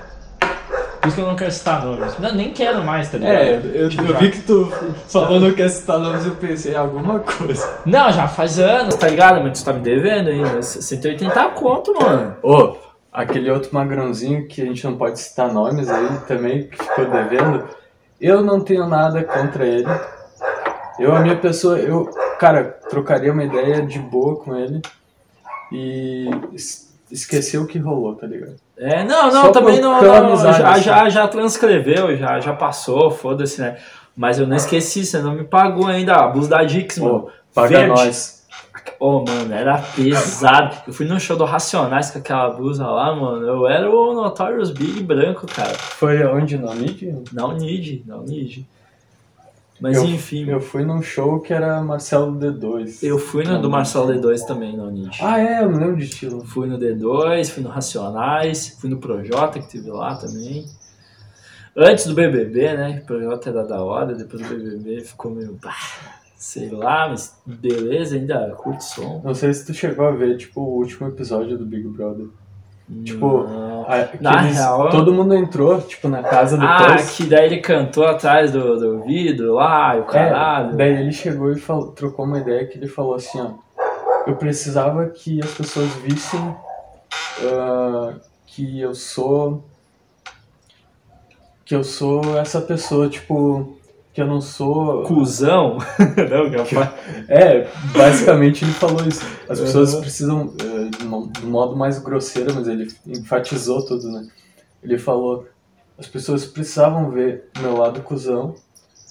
[1.01, 2.17] Por isso que eu não quero citar nomes.
[2.17, 3.35] Não, nem quero mais, tá ligado?
[3.35, 4.71] É, eu, Tipo, eu já- vi que tu
[5.07, 7.77] falou não quer citar nomes, eu pensei em alguma coisa.
[7.85, 9.39] Não, já faz anos, tá ligado?
[9.43, 10.61] Mas tu tá me devendo ainda.
[10.63, 12.35] 180 conto, mano.
[12.41, 12.75] Ô,
[13.13, 17.63] aquele outro magrãozinho que a gente não pode citar nomes aí também, que ficou devendo,
[18.19, 19.87] eu não tenho nada contra ele.
[20.99, 22.05] Eu, a minha pessoa, eu,
[22.39, 24.81] cara, trocaria uma ideia de boa com ele
[25.71, 28.55] e es- esquecer o que rolou, tá ligado?
[28.77, 30.81] É, não, não, Só também por- não, não, amizade, já, assim.
[30.83, 33.77] já, já transcreveu, já, já passou, foda-se, né?
[34.15, 37.27] Mas eu não esqueci, você não me pagou ainda, a blusa da Dix, mano.
[37.53, 37.87] Paga Verde.
[37.89, 38.35] nós.
[38.99, 40.75] Ô, mano, era pesado.
[40.87, 43.45] Eu fui no show do Racionais com aquela blusa lá, mano.
[43.45, 45.73] Eu era o Notorious Big branco, cara.
[45.73, 47.17] Foi aonde, no Mídia?
[47.33, 48.65] Não need, não need.
[49.79, 53.03] Mas Eu- enfim, Eu fui num show que era Marcelo D2.
[53.03, 55.17] eu fui no do Marcelo D2 também, não need.
[55.21, 56.27] Ah, é, eu me lembro de ti.
[56.45, 60.65] Fui no D2, fui no Racionais, fui no Projota que teve lá também.
[61.77, 62.99] Antes do BBB, né?
[63.03, 65.57] O Projota era da hora, depois do BBB ficou meio.
[66.37, 69.19] sei lá, mas beleza, ainda curte som.
[69.25, 72.27] Não sei se tu chegou a ver, tipo, o último episódio do Big Brother.
[73.03, 73.45] Tipo,
[73.87, 73.93] Não.
[73.95, 77.11] Ah, Na eles- real- todo mundo entrou, tipo, na casa Ah, depois.
[77.17, 80.75] que daí ele cantou atrás do, do vidro lá, e o É, caralho.
[80.75, 83.51] daí ele chegou e falou- trocou uma ideia que ele falou assim, ó.
[84.27, 86.55] Eu precisava que as pessoas vissem
[87.51, 88.13] ah,
[88.47, 89.63] que eu sou.
[91.63, 93.75] Que eu sou essa pessoa, tipo.
[94.15, 95.03] Que eu não sou.
[95.03, 95.77] Cusão.
[96.31, 96.89] não, capaz.
[97.27, 99.21] É, basicamente ele falou isso.
[99.49, 100.01] As pessoas Uhum.
[100.01, 104.25] precisam, eh, de do modo mais grosseiro, mas ele enfatizou tudo, né?
[104.81, 105.45] Ele falou,
[105.97, 108.55] as pessoas precisavam ver meu lado cuzão,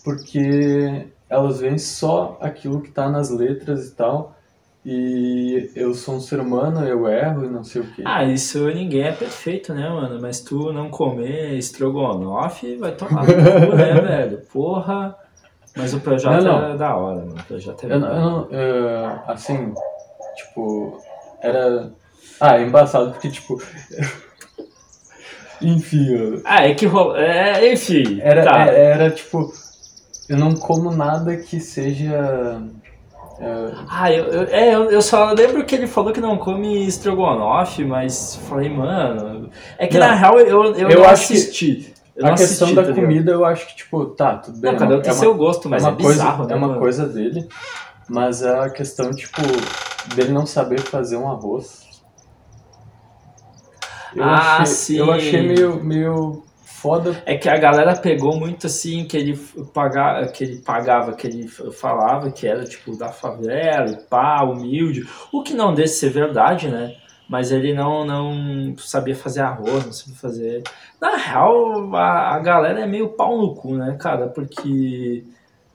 [0.02, 4.33] porque elas veem só aquilo que tá nas letras e tal,
[4.84, 8.02] e eu sou um ser humano, eu erro e não sei o quê.
[8.04, 10.18] Ah, isso ninguém é perfeito, né, mano?
[10.20, 14.38] Mas tu não comer estrogonofe vai tomar cu, né, velho?
[14.52, 15.14] Porra.
[15.76, 16.72] Mas o projeto Não, não.
[16.72, 17.40] é da hora, mano.
[17.40, 19.72] O projeto é Eu, não- eu eh, assim,
[20.36, 21.00] tipo,
[21.40, 21.90] era...
[22.40, 23.60] Ah, é embaçado, porque, tipo...
[25.62, 27.18] Enfim, eu- Ah, é que rola.
[27.20, 28.20] É, enfim.
[28.20, 28.66] Era, tá.
[28.68, 29.52] é- era tipo,
[30.28, 32.60] eu não como nada que seja.
[33.38, 36.86] É, Ah, eu, eu- é, eu, eu só lembro que ele falou que não come
[36.86, 39.50] estrogonofe, mas falei, mano.
[39.78, 40.06] É que Não.
[40.06, 41.94] na real eu, eu, Eu não acho que assisti.
[42.16, 42.94] Eu a questão assisti, da ligado?
[42.94, 44.70] comida eu acho que, tipo, tá, tudo bem.
[44.72, 46.52] Não, cada um é tem uma- seu gosto, mas é é, uma coisa, bizarro, né?
[46.52, 46.80] É uma mano?
[46.80, 47.48] coisa dele,
[48.08, 49.42] mas é a questão, tipo,
[50.14, 51.82] dele não saber fazer um arroz.
[54.14, 54.96] Eu Ah, achei, sim.
[54.98, 56.43] Eu achei meio, meio
[56.84, 57.22] foda.
[57.24, 59.34] É que a galera pegou muito assim, que ele
[59.72, 65.08] pagava, que ele pagava, que ele falava que era tipo da favela pá, humilde.
[65.32, 66.94] O que não deixa de ser verdade, né?
[67.26, 70.62] Mas ele não, não sabia fazer arroz, não sabia fazer.
[71.00, 74.28] Na real, a, a galera é meio pau no cu, né, cara?
[74.28, 75.24] Porque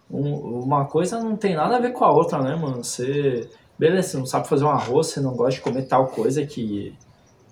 [0.10, 2.84] um- uma coisa não tem nada a ver com a outra, né, mano?
[2.84, 3.50] Você.
[3.80, 6.94] Beleza, você não sabe fazer um arroz, você não gosta de comer tal coisa que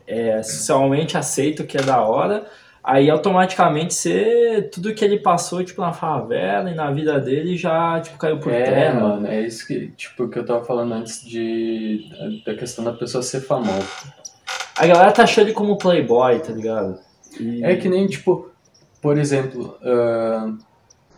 [0.05, 2.45] é socialmente aceito que é da hora,
[2.87, 7.99] aí automaticamente você, tudo que ele passou, tipo, na favela e na vida dele já,
[7.99, 8.99] tipo, caiu por É, terra.
[8.99, 12.09] mano, é isso que, tipo, que eu tava falando antes de,
[12.45, 13.85] da questão da pessoa ser famosa.
[14.77, 16.97] A galera tá achando ele como playboy, tá ligado?
[17.39, 18.49] E- É que nem, tipo,
[19.01, 20.53] por exemplo, ah,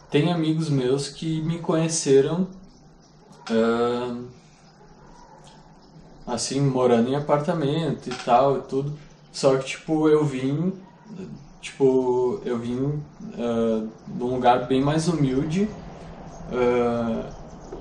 [0.09, 2.47] tem amigos meus que me conheceram
[3.51, 4.15] ah,
[6.25, 8.97] assim, morando em apartamento e tal e tudo.
[9.31, 10.73] Só que, tipo, eu vim,
[11.61, 13.01] tipo, eu vim
[13.37, 15.69] ah, de um lugar bem mais humilde.
[16.51, 17.29] ah,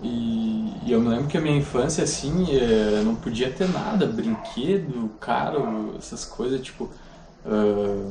[0.03, 4.07] e, e eu me lembro que a minha infância, assim, eh, não podia ter nada,
[4.07, 6.89] brinquedo, caro, essas coisas, tipo.
[7.47, 8.11] ah,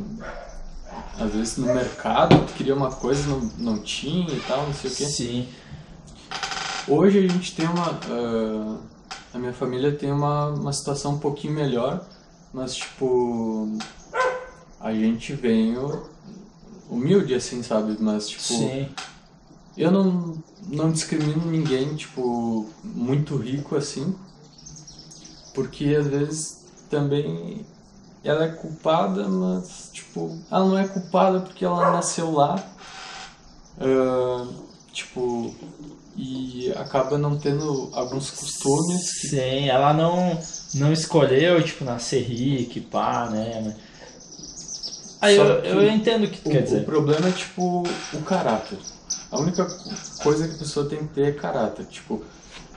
[1.19, 4.91] às vezes no mercado tu queria uma coisa não, não tinha e tal, não sei
[4.91, 5.05] o quê.
[5.05, 5.47] Sim.
[6.87, 7.99] Hoje a gente tem uma.
[9.33, 12.03] a minha família tem uma, uma situação um pouquinho melhor,
[12.53, 13.77] mas tipo.
[14.79, 16.09] A gente veio
[16.89, 17.97] humilde assim, sabe?
[17.99, 18.43] Mas tipo.
[18.43, 18.89] Sim.
[19.75, 24.15] Eu não, não discrimino ninguém, tipo, muito rico assim,
[25.53, 27.63] porque às vezes também
[28.23, 32.55] ela é culpada, mas, tipo, ela não é culpada porque ela nasceu lá,
[33.79, 34.47] ah,
[34.91, 35.53] tipo,
[36.15, 40.39] e acaba não tendo alguns costumes que Sim, ela não,
[40.73, 43.75] não escolheu, tipo, nascer rica e pá, né?
[45.21, 46.85] Eu, eu entendo o que tu O, quer o dizer.
[46.85, 48.77] problema é, tipo, o caráter.
[49.31, 49.65] A única
[50.21, 51.85] coisa que a pessoa tem que ter é caráter.
[51.85, 52.23] Tipo,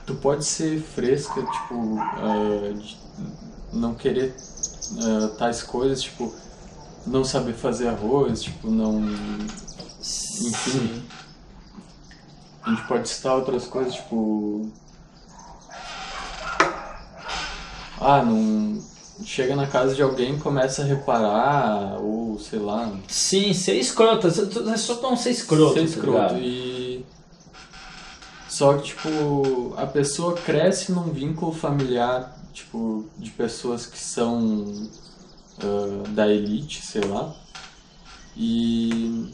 [0.05, 1.97] tu pode ser fresca, tipo,
[3.71, 4.35] de não querer
[4.99, 6.33] ah, tais coisas, tipo,
[7.05, 9.01] não saber fazer arroz, tipo, não...
[10.01, 11.03] Sim.
[12.63, 14.69] A gente pode citar outras coisas, tipo...
[17.99, 18.81] Ah, não...
[19.25, 24.27] Chega na casa de alguém e começa a reparar, ou sei lá, Sim, ser escroto.
[24.27, 25.73] É só não ser escroto.
[25.73, 26.33] ser tá escroto.
[26.35, 26.39] ligado?
[26.39, 27.05] e
[28.49, 34.89] só que tipo a pessoa cresce num vínculo familiar tipo de pessoas que são
[35.63, 37.33] ah, da elite sei lá
[38.35, 39.33] e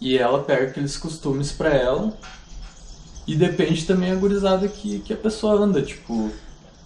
[0.00, 2.16] e ela pega aqueles costumes pra ela
[3.26, 6.30] e depende também a gurizada que, que a pessoa anda tipo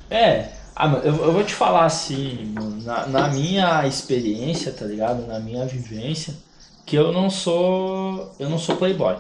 [0.09, 5.27] É, ah, eu, eu vou te falar assim, na, na minha experiência, tá ligado?
[5.27, 6.35] Na minha vivência,
[6.87, 8.35] que eu não sou.
[8.39, 9.17] Eu não sou playboy,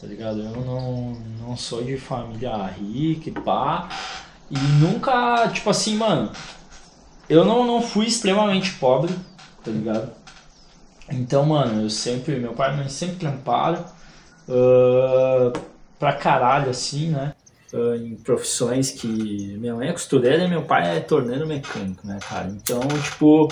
[0.00, 0.40] tá ligado?
[0.40, 3.88] Eu não, não sou de família rica e pá.
[4.50, 6.32] E nunca, tipo assim, mano,
[7.28, 9.14] eu não, não fui extremamente pobre,
[9.64, 10.10] tá ligado?
[11.08, 13.84] Então, mano, eu sempre, meu pai e mãe sempre tramparam
[14.48, 15.52] ah,
[15.98, 17.33] pra caralho, assim, né?
[17.96, 22.48] Em profissões que minha mãe é costureira e meu pai é torneiro mecânico, né, cara?
[22.48, 23.48] Então, tipo,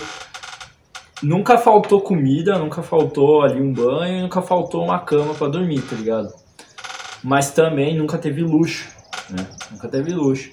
[1.20, 5.96] nunca faltou comida, nunca faltou ali um banho, nunca faltou uma cama pra dormir, tá
[5.96, 6.32] ligado?
[7.24, 8.88] Mas também nunca teve luxo,
[9.28, 9.44] né?
[9.72, 10.50] Nunca teve luxo.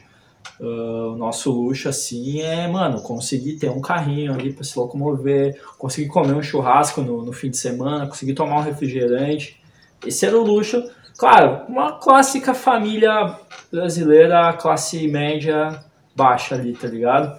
[0.62, 5.60] Ah, o nosso luxo, assim, é, mano, conseguir ter um carrinho ali pra se locomover,
[5.78, 9.62] conseguir comer um churrasco no, no fim de semana, conseguir tomar um refrigerante.
[10.06, 10.84] Esse era o luxo.
[11.20, 13.36] Claro, uma clássica família
[13.70, 15.84] brasileira, classe média
[16.16, 17.38] baixa ali, tá ligado?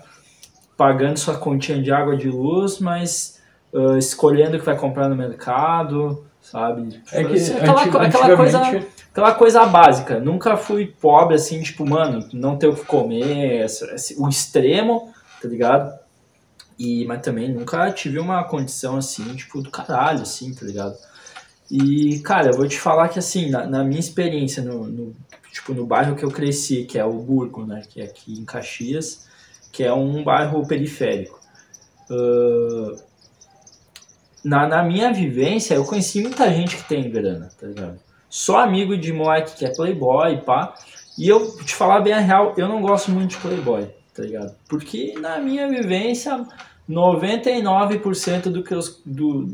[0.77, 3.41] Pagando sua continha de água de luz, mas
[3.75, 7.01] ah, escolhendo o que vai comprar no mercado, sabe?
[7.11, 8.59] é que aquela, antig- aquela coisa
[9.13, 10.21] aquela coisa básica.
[10.21, 13.65] Nunca fui pobre assim, tipo, mano, não ter o que comer,
[14.19, 15.99] o extremo, tá ligado?
[16.79, 20.95] E, mas também nunca tive uma condição assim, tipo, do caralho, assim, tá ligado?
[21.71, 25.17] E, cara, eu vou te falar que assim, na, na minha experiência no, no-
[25.53, 27.83] tipo, no bairro que eu cresci, que é o Burgo, né?
[27.89, 29.27] Que é aqui em Caxias,
[29.73, 31.39] que é um bairro periférico.
[32.11, 32.97] Ah,
[34.45, 37.99] na, na minha vivência, eu conheci muita gente que tem grana, tá ligado?
[38.29, 40.75] Só amigo de moleque que é playboy, pá.
[41.19, 44.55] E eu, te falar bem a real, eu não gosto muito de playboy, tá ligado?
[44.69, 46.47] Porque na minha vivência,
[46.89, 49.47] 99% do que os, do,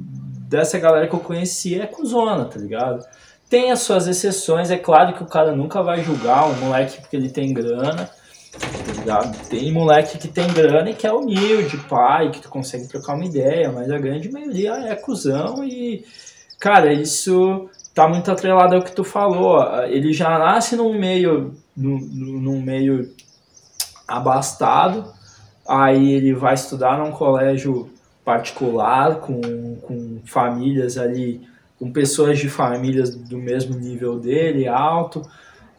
[0.48, 3.04] dessa galera que eu conheci é cuzona, tá ligado?
[3.48, 7.16] Tem as suas exceções, é claro que o cara nunca vai julgar um moleque porque
[7.16, 8.10] ele tem grana,
[8.58, 9.48] tá ligado?
[9.48, 13.24] Tem moleque que tem grana e que é humilde, pai, que tu consegue trocar uma
[13.24, 16.04] ideia, mas a grande maioria é cuzão e,
[16.58, 19.62] cara, isso tá muito atrelado ao que tu falou.
[19.84, 23.12] Ele já nasce num meio, num, num meio
[24.08, 25.12] abastado,
[25.68, 27.90] aí ele vai estudar num colégio
[28.26, 31.46] particular com, com famílias ali,
[31.78, 35.22] com pessoas de famílias do mesmo nível dele, alto,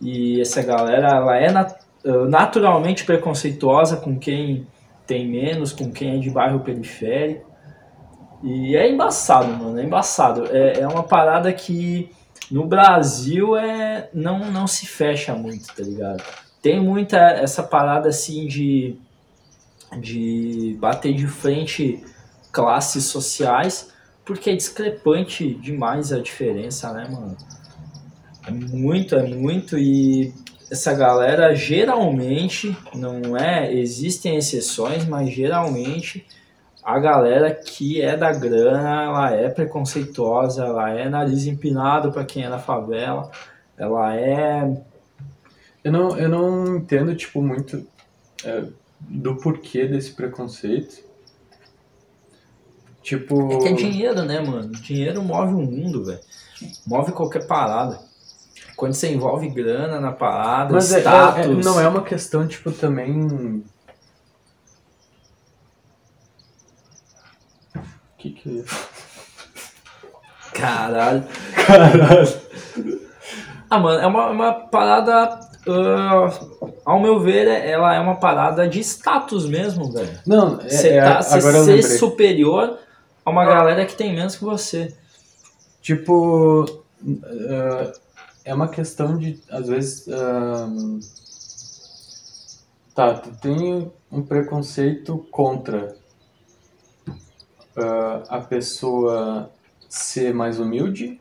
[0.01, 1.81] e essa galera ela é nat-
[2.29, 4.65] naturalmente preconceituosa com quem
[5.05, 7.51] tem menos, com quem é de bairro periférico.
[8.41, 10.45] E é embaçado, mano, é embaçado.
[10.49, 12.09] É, é uma parada que
[12.49, 16.23] no Brasil é não, não se fecha muito, tá ligado?
[16.61, 18.95] Tem muita essa parada assim de,
[19.99, 22.01] de bater de frente
[22.51, 23.91] classes sociais,
[24.25, 27.37] porque é discrepante demais a diferença, né, mano?
[28.45, 30.33] É muito, é muito, e
[30.69, 36.25] essa galera geralmente, não é, existem exceções, mas geralmente
[36.83, 42.45] a galera que é da grana, ela é preconceituosa, ela é nariz empinado para quem
[42.45, 43.29] é da favela,
[43.77, 44.81] ela é.
[45.83, 47.85] Eu não, eu não entendo, tipo, muito
[48.45, 48.63] é,
[49.01, 51.06] do porquê desse preconceito.
[53.07, 53.53] Tipo.
[53.53, 54.69] É que é dinheiro, né, mano?
[54.69, 56.19] Dinheiro move o mundo, velho.
[56.85, 58.01] Move qualquer parada.
[58.75, 61.45] Quando você envolve grana na parada, Mas é- é- status.
[61.45, 63.63] é- não é uma questão, tipo, também.
[67.73, 67.81] O
[68.17, 68.65] que que.
[70.53, 71.23] Caralho.
[71.65, 72.27] Caralho.
[73.69, 75.39] Ah, mano, é uma, uma parada.
[75.69, 76.29] ah,
[76.83, 80.19] ao meu ver, é- ela é uma parada de status mesmo, velho.
[80.27, 82.79] Não, é, Você é- tá, agora ser superior
[83.27, 84.95] a uma galera que tem menos que você.
[85.81, 87.99] Tipo, uh,
[88.45, 91.01] é uma questão de, às vezes, ahn,
[92.95, 95.97] tá, tu tem um preconceito contra
[97.75, 99.51] ah, a pessoa
[99.89, 101.19] ser mais humilde,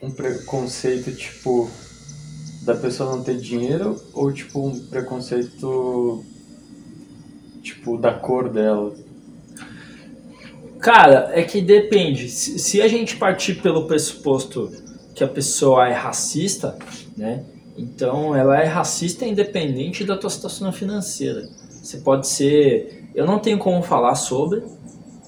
[0.00, 1.68] um preconceito, tipo,
[2.62, 6.24] da pessoa não ter dinheiro, ou, tipo, um preconceito,
[7.62, 8.94] tipo, da cor dela.
[10.84, 12.28] Cara, é que depende.
[12.28, 14.70] Se, se a gente partir pelo pressuposto
[15.14, 16.76] que a pessoa é racista,
[17.16, 17.42] né?
[17.74, 21.48] Então ela é racista independente da tua situação financeira.
[21.70, 23.02] Você pode ser.
[23.14, 24.62] Eu não tenho como falar sobre,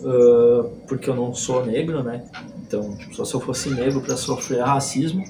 [0.04, 2.26] ah, porque eu não sou negro, né?
[2.60, 5.24] Então, tipo, só se eu fosse negro para sofrer racismo.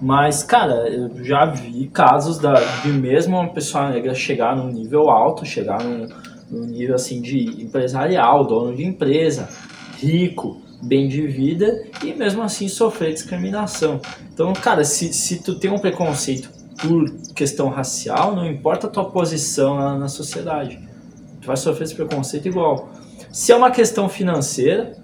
[0.00, 5.10] Mas, cara, eu já vi casos da, de mesmo uma pessoa negra chegar num nível
[5.10, 6.06] alto, chegar num,
[6.50, 9.48] num nível assim de empresarial, dono de empresa,
[9.98, 14.00] rico, bem de vida e mesmo assim sofrer discriminação.
[14.32, 19.06] Então, cara, se, se tu tem um preconceito por questão racial, não importa a tua
[19.06, 20.78] posição na, na sociedade,
[21.40, 22.90] tu vai sofrer esse preconceito igual.
[23.30, 24.96] Se é uma questão financeira,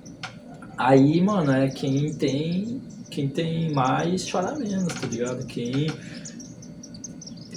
[0.77, 5.45] aí, mano, é quem tem quem tem mais chora menos, tá ligado?
[5.45, 5.89] Quem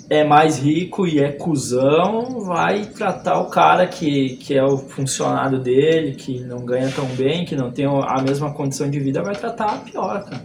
[0.10, 5.60] é mais rico e é cuzão, vai tratar o cara que, que é o funcionário
[5.60, 9.36] dele, que não ganha tão bem, que não tem a mesma condição de vida, vai
[9.36, 10.44] tratar pior, cara.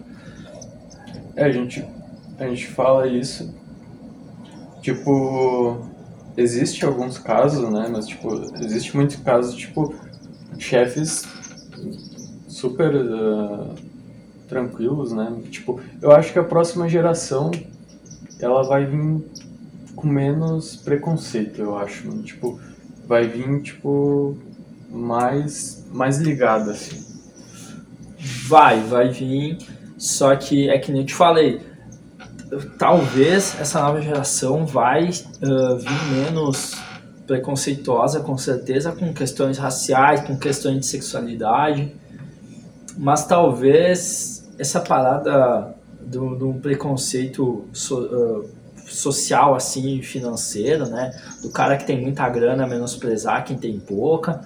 [1.36, 1.84] É, a gente,
[2.38, 3.54] a gente fala isso.
[4.80, 5.78] Tipo,
[6.36, 7.86] existe alguns casos, né?
[7.90, 8.28] Mas, tipo,
[8.62, 9.94] existe muitos casos, tipo,
[10.58, 11.22] chefes
[12.48, 13.74] super ah,
[14.48, 15.34] tranquilos, né?
[15.50, 17.50] Tipo, eu acho que a próxima geração
[18.40, 19.22] ela vai vir
[20.00, 22.06] com menos preconceito, eu acho.
[22.08, 22.22] mano.
[22.22, 22.58] Tipo,
[23.06, 24.36] vai vir, tipo,
[24.90, 27.04] mais, mais ligada, assim.
[28.48, 29.58] Vai, vai vir,
[29.96, 31.60] só que é que nem eu te falei,
[32.78, 35.10] talvez essa nova geração vai
[35.42, 36.74] ah, vir menos
[37.26, 41.94] preconceituosa, com certeza, com questões raciais, com questões de sexualidade,
[42.98, 48.59] mas talvez essa parada do, do preconceito so- ah,
[48.90, 51.10] social, assim, financeiro, né,
[51.42, 54.40] do cara que tem muita grana menosprezar quem tem pouca,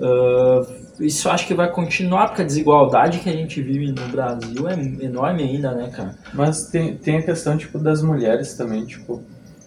[0.00, 0.66] ah,
[1.00, 5.04] isso acho que vai continuar, porque a desigualdade que a gente vive no Brasil é
[5.04, 6.16] enorme ainda, né, cara?
[6.32, 9.22] Mas tem, tem a questão, tipo, das mulheres também, tipo...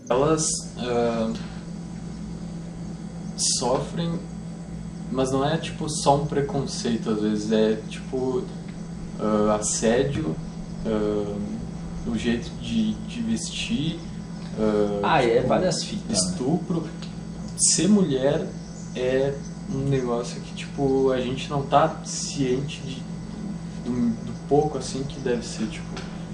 [0.10, 0.48] Elas
[0.80, 1.32] ah,
[3.38, 4.20] sofrem,
[5.12, 8.44] mas não é, tipo, só um preconceito, às vezes, é, tipo,
[9.20, 10.36] ah, assédio,
[12.08, 14.00] o jeito de, de vestir,
[14.58, 16.08] ah, Ah, é várias fitas.
[16.08, 16.14] né?
[16.32, 16.88] estupro.
[17.58, 18.46] Ser mulher
[18.96, 19.34] é
[19.74, 23.04] um negócio que, tipo, a gente não tá ciente de,
[23.86, 25.88] do, do pouco, assim, que deve ser, tipo...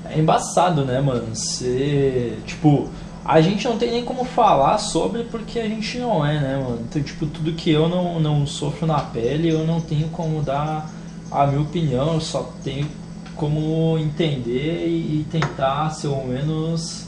[0.06, 1.34] É embaçado, né, mano?
[1.34, 2.38] Você.
[2.46, 2.88] Tipo,
[3.26, 6.80] a gente não tem nem como falar sobre porque a gente não é, né, mano?
[6.88, 10.88] Então, tipo, tudo que eu não, não sofro na pele, eu não tenho como dar
[11.32, 12.88] a minha opinião, eu só tenho
[13.36, 17.05] como entender e, e tentar ser o menos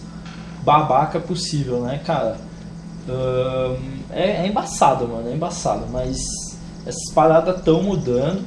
[0.68, 2.36] babaca possível, né, cara?
[3.08, 3.78] Ahn,
[4.12, 6.20] é, é embaçado, mano, é embaçado, mas
[6.86, 8.44] essas paradas estão mudando.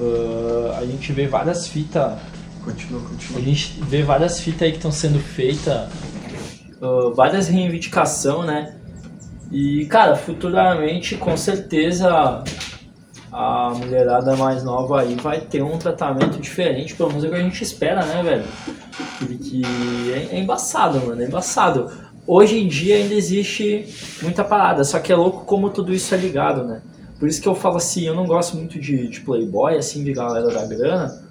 [0.00, 2.18] Ah, a gente vê várias fitas
[2.64, 3.40] Continua, a continua.
[3.42, 5.90] gente vê várias fitas aí que estão sendo feitas,
[6.80, 8.74] ah, várias reivindicações, né?
[9.52, 12.42] E, cara, futuramente, com certeza,
[13.32, 17.36] a mulherada mais nova aí vai ter um tratamento diferente, pelo menos é o que
[17.36, 18.44] a gente espera, né, velho?
[19.18, 19.62] Porque
[20.12, 21.90] é, é embaçado, mano, é embaçado.
[22.26, 23.86] Hoje em dia ainda existe
[24.22, 26.82] muita parada, só que é louco como tudo isso é ligado, né?
[27.18, 30.12] Por isso que eu falo assim, eu não gosto muito de, de playboy, assim, de
[30.12, 31.22] galera da grana.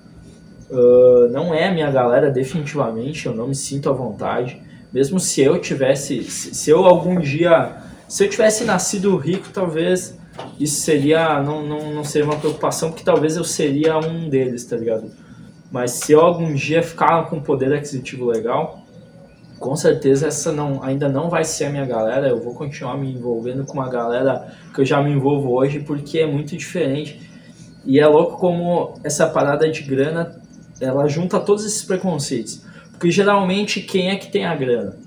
[0.69, 4.61] Uh, não é a minha galera, definitivamente, eu não me sinto à vontade.
[4.93, 7.77] Mesmo se eu tivesse, se, se eu algum dia,
[8.07, 10.18] se eu tivesse nascido rico, talvez
[10.59, 14.75] isso seria, não, não, não seria uma preocupação, porque talvez eu seria um deles, tá
[14.75, 15.11] ligado?
[15.71, 18.83] Mas se eu algum dia ficar com poder aquisitivo legal,
[19.59, 22.27] com certeza essa não, ainda não vai ser a minha galera.
[22.27, 26.19] Eu vou continuar me envolvendo com uma galera que eu já me envolvo hoje, porque
[26.19, 27.29] é muito diferente.
[27.85, 30.41] E é louco como essa parada de grana,
[30.79, 32.63] ela junta todos esses preconceitos.
[32.91, 34.97] Porque geralmente quem é que tem a grana?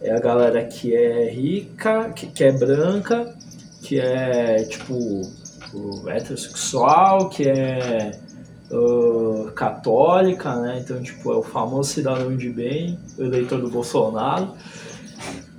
[0.00, 3.34] É a galera que é rica, que, que é branca,
[3.82, 5.22] que é tipo
[6.08, 8.12] heterossexual, que é
[8.70, 10.80] uh, católica, né?
[10.82, 14.52] Então, tipo, é o famoso cidadão de bem, eleitor do Bolsonaro.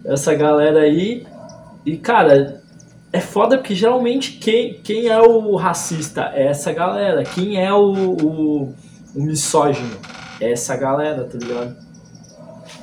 [0.05, 1.25] Essa galera aí.
[1.85, 2.61] E, cara,
[3.11, 7.23] é foda porque geralmente quem, quem é o racista é essa galera.
[7.23, 8.75] Quem é o, o,
[9.15, 9.97] o misógino
[10.39, 11.75] é essa galera, tá ligado?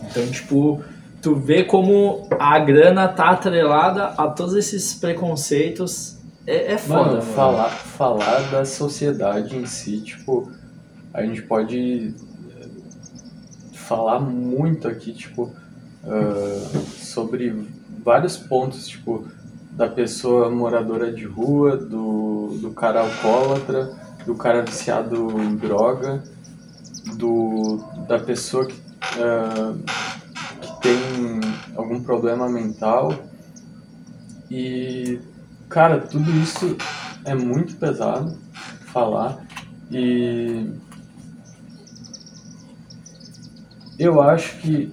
[0.04, 0.82] Então, tipo,
[1.20, 6.18] tu vê como a grana tá atrelada a todos esses preconceitos.
[6.46, 7.22] É, é foda, Mano, mano.
[7.22, 10.50] falar, falar da sociedade em si, tipo,
[11.12, 12.14] a gente pode
[12.58, 12.68] eh,
[13.74, 15.52] falar muito aqui, tipo,
[16.04, 16.66] ah,
[16.98, 17.68] sobre
[18.02, 19.28] vários pontos, tipo,
[19.72, 23.92] da pessoa moradora de rua, do, do cara alcoólatra,
[24.26, 26.22] do cara viciado em droga,
[27.16, 29.20] do, da pessoa que, que
[30.80, 31.40] tem
[31.76, 33.14] algum problema mental.
[34.50, 35.20] E,
[35.68, 36.76] cara, tudo isso
[37.24, 38.36] é muito pesado
[38.86, 39.44] falar.
[39.90, 40.68] E
[43.98, 44.92] eu acho que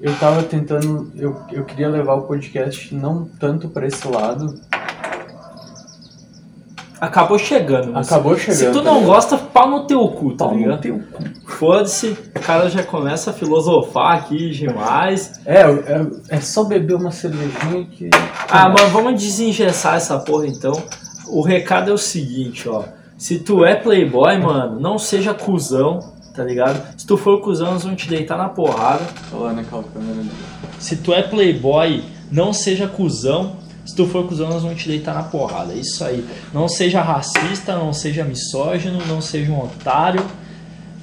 [0.00, 4.60] eu tava tentando, eu, eu queria levar o podcast não tanto para esse lado.
[7.00, 7.92] Acabou chegando.
[7.92, 10.60] mas Acabou chegando, Se tu tá não gosta, pau no teu cu, tá Pau no
[10.60, 10.80] ligado?
[10.80, 11.24] teu cu.
[11.46, 15.40] Foda-se, o cara já começa a filosofar aqui demais.
[15.46, 18.10] É, é, é só beber uma cervejinha que.
[18.48, 20.72] Ah, mas vamos desengessar essa porra então.
[21.28, 22.84] O recado é o seguinte, ó.
[23.16, 25.98] Se tu é playboy, mano, não seja cuzão,
[26.34, 26.80] tá ligado?
[26.96, 29.02] Se tu for cuzão, eles vão te deitar na porrada.
[29.32, 30.30] Olha câmera ali.
[30.78, 33.56] Se tu é playboy, não seja cuzão.
[33.88, 35.72] Se tu for cuzão, nós vamos te deitar na porrada.
[35.72, 36.22] É isso aí.
[36.52, 40.22] Não seja racista, não seja misógino, não seja um otário.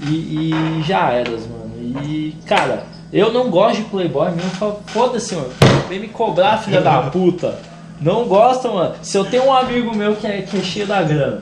[0.07, 1.73] E, e já eras, mano.
[2.03, 4.51] E, cara, eu não gosto de playboy mesmo.
[4.51, 5.49] falo, Foda-se, mano.
[5.89, 7.57] Vem me cobrar, filha da puta.
[7.99, 8.93] Não gosta, mano.
[9.01, 11.41] Se eu tenho um amigo meu que é, que é cheio da grana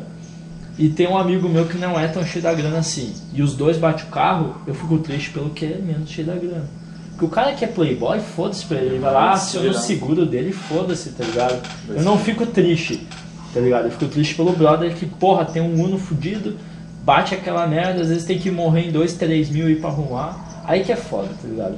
[0.79, 3.53] e tem um amigo meu que não é tão cheio da grana assim, e os
[3.53, 6.82] dois batem o carro, eu fico triste pelo que é menos cheio da grana.
[7.13, 8.87] Porque o cara que é playboy, foda-se pra ele.
[8.95, 9.81] Ele vai lá, Vai aciona o virar.
[9.81, 11.61] seguro dele, foda-se, tá ligado?
[11.89, 13.07] Eu não se fico triste,
[13.53, 13.85] tá ligado?
[13.85, 16.57] Eu fico triste pelo brother que, porra, tem um Uno fudido,
[17.03, 19.89] bate aquela merda, às vezes tem que morrer em 2, 3 mil e ir pra
[19.89, 20.63] arrumar.
[20.65, 21.75] Aí que é foda, tá ligado?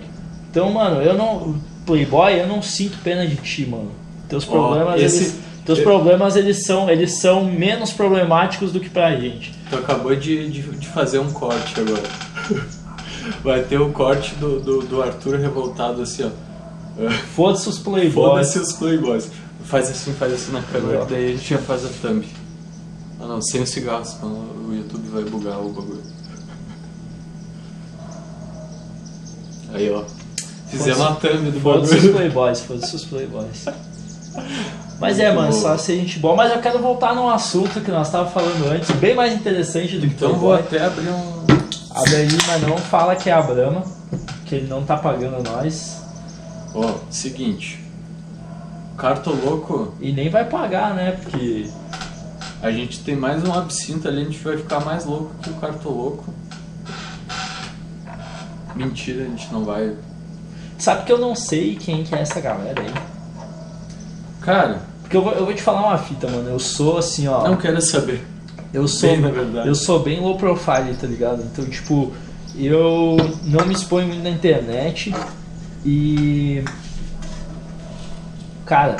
[0.49, 1.55] Então, mano, eu não.
[1.85, 3.91] Playboy, eu não sinto pena de ti, mano.
[4.29, 5.39] Teus problemas, esse- eles.
[5.65, 9.53] Teus eu- problemas, eles são, eles são menos problemáticos do que pra gente.
[9.69, 12.03] Tu acabou de, de, de fazer um corte agora.
[13.43, 16.45] Vai ter o corte do, do, do Arthur revoltado assim, ó.
[17.35, 18.13] Foda-se os playboys.
[18.13, 19.29] Foda-se os playboys.
[19.65, 22.23] Faz assim, faz assim na câmera, que daí a gente já faz a thumb.
[23.19, 26.03] Ah não, sem os cigarros, senão o YouTube vai bugar o bagulho.
[29.73, 30.03] Aí ó.
[30.67, 32.13] Fizemos a thumb do Foda-se os bagulho.
[32.15, 33.65] playboys, foda-se os playboys.
[34.99, 36.35] Mas é, mano, só ser gente boa.
[36.35, 40.07] Mas eu quero voltar num assunto que nós estávamos falando antes, bem mais interessante do
[40.07, 41.45] que Então vou até abrir um.
[41.95, 43.81] Abre aí, mas não fala que é a Brahma,
[44.45, 46.01] que ele não tá pagando nós.
[46.73, 47.81] Ó, seguinte.
[48.97, 51.11] Cartoloco, E nem vai pagar, né?
[51.13, 51.69] Porque.
[52.61, 55.53] a gente tem mais um absinto ali, a gente vai ficar mais louco que o
[55.53, 56.25] Cartoloco.
[58.75, 59.95] Mentira, a gente não vai.
[60.77, 62.93] Sabe que eu não sei quem que é essa galera aí.
[64.41, 66.49] Cara, Porque eu vou, eu vou te falar uma fita, mano.
[66.49, 67.47] Eu sou assim, ó.
[67.47, 68.34] não quero saber.
[68.75, 69.21] Eu sou, Bem,
[69.67, 71.41] eu sou bem low profile, tá ligado?
[71.43, 72.11] Então, tipo,
[72.57, 75.13] eu não me exponho muito na internet
[75.85, 76.63] e.
[78.65, 78.97] Cara,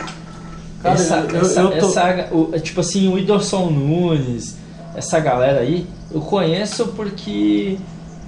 [0.82, 4.58] Cara, essa, eu- essa, eu tô- essa- o- tipo assim, o Whindersson Nunes,
[4.96, 7.78] essa galera aí, eu conheço porque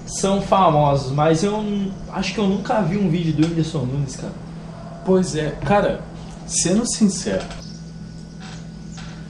[0.07, 1.63] são famosos, mas eu
[2.11, 4.33] acho que eu nunca vi um vídeo do Whindersson Nunes, cara.
[5.05, 6.01] Pois é, cara,
[6.47, 7.43] sendo sincero,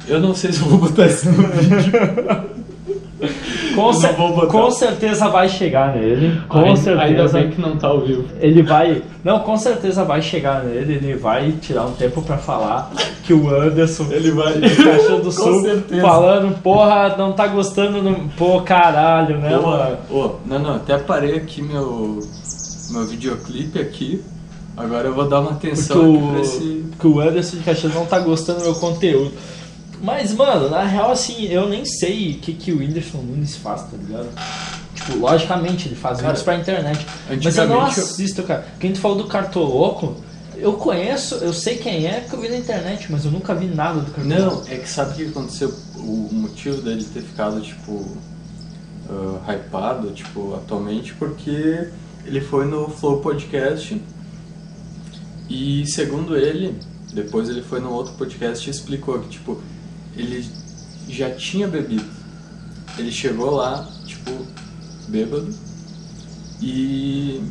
[0.07, 1.91] eu não sei se eu vou botar isso no vídeo.
[3.73, 4.47] Com, cer- não vou botar.
[4.47, 6.39] com certeza vai chegar nele.
[6.47, 7.01] Com Ainda- certeza.
[7.03, 8.25] Ainda bem que não tá ao vivo.
[8.39, 9.01] Ele vai.
[9.23, 10.93] Não, com certeza vai chegar nele.
[10.95, 12.91] Ele vai tirar um tempo pra falar
[13.23, 14.05] que o Anderson.
[14.11, 14.53] Ele vai.
[14.53, 16.01] de Caxias do Sul certeza.
[16.01, 18.01] falando, porra, não tá gostando.
[18.01, 18.27] Não...
[18.29, 19.97] Pô, caralho, né, mano?
[20.11, 22.19] Ô, ô, não, não, até parei aqui meu,
[22.91, 24.23] meu videoclipe aqui.
[24.75, 26.83] Agora eu vou dar uma Porque atenção pra o, esse.
[26.91, 29.31] porque o Anderson de Caxias não tá gostando do meu conteúdo.
[30.01, 33.83] Mas, mano, na real, assim, eu nem sei o que, que o Whindersson Nunes faz,
[33.83, 34.29] tá ligado?
[34.93, 37.05] Tipo, logicamente, ele faz Cara, vídeos pra internet.
[37.43, 38.67] Mas eu não assisto, cara.
[38.79, 40.15] Quem tu falou do Cartoloco,
[40.55, 43.65] eu conheço, eu sei quem é, porque eu vi na internet, mas eu nunca vi
[43.65, 44.67] nada do Cartoloco.
[44.67, 45.73] Não, é que sabe o que aconteceu?
[45.95, 48.05] O motivo dele ter ficado, tipo,
[49.09, 51.89] ah, hypado, tipo, atualmente, porque
[52.25, 53.99] ele foi no Flow Podcast
[55.49, 56.77] e, segundo ele,
[57.13, 59.61] depois ele foi no outro podcast e explicou que, tipo,
[60.17, 60.49] ele
[61.09, 62.05] já tinha bebido.
[62.97, 64.31] Ele chegou lá, tipo,
[65.07, 65.53] bêbado
[66.61, 67.41] e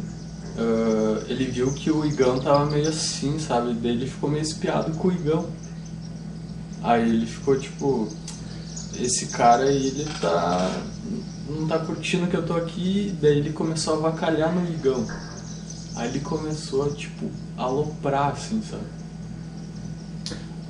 [0.58, 3.74] ah, ele viu que o Igão tava meio assim, sabe?
[3.74, 5.46] Daí ele ficou meio espiado com o Igão.
[6.82, 8.08] Aí ele ficou tipo,
[8.98, 10.70] esse cara aí, ele tá.
[11.48, 15.06] não tá curtindo que eu tô aqui, daí ele começou a avacalhar no Igão.
[15.94, 18.84] Aí ele começou a, tipo, aloprar, assim, sabe?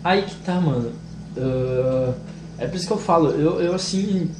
[0.03, 0.93] Aí que tá, mano.
[1.37, 2.15] Ah,
[2.59, 4.31] é por isso que eu falo, eu, eu assim.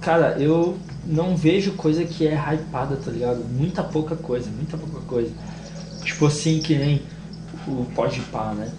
[0.00, 3.44] Cara, eu não vejo coisa que é hypada, tá ligado?
[3.44, 5.30] Muita pouca coisa, muita pouca coisa.
[6.04, 7.02] Tipo assim, que nem
[7.66, 8.70] o Pode Pá, né?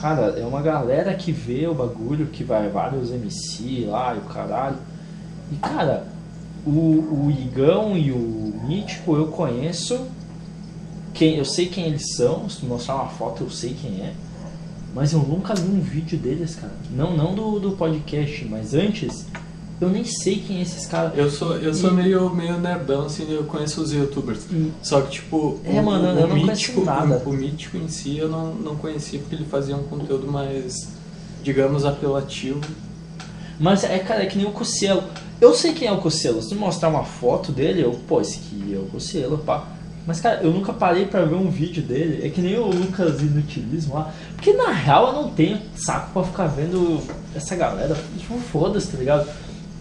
[0.00, 4.22] Cara, é uma galera que vê o bagulho, que vai vários MC lá e o
[4.22, 4.78] caralho.
[5.52, 6.06] E cara,
[6.64, 10.06] o, o Igão e o Mítico eu conheço.
[11.12, 14.14] Quem, eu sei quem eles são, se mostrar uma foto eu sei quem é.
[14.94, 16.72] Mas eu nunca vi um vídeo deles, cara.
[16.90, 19.24] Não, não do, do podcast, mas antes,
[19.80, 21.16] eu nem sei quem é esses caras.
[21.16, 24.40] Eu sou, eu sou E- meio, meio nerdão, assim, eu conheço os youtubers.
[24.50, 27.22] E- Só que, tipo, É, mano, eu não conheço mítico, nada.
[27.24, 30.88] O, o mítico em si eu não, não conhecia porque ele fazia um conteúdo mais,
[31.44, 32.60] digamos, apelativo.
[33.60, 35.04] Mas é, cara, é que nem o Cocielo.
[35.40, 36.42] Eu sei quem é o Cocielo.
[36.42, 39.66] Se tu mostrar uma foto dele, eu, pô, esse aqui é o Cocielo, pá.
[40.06, 42.26] Mas, cara, eu nunca parei pra ver um vídeo dele.
[42.26, 44.12] É que nem o Lucas Inutilismo lá.
[44.34, 47.00] Porque, na real, eu não tenho saco pra ficar vendo
[47.34, 47.94] essa galera.
[48.18, 49.28] Tipo, foda-se, tá ligado?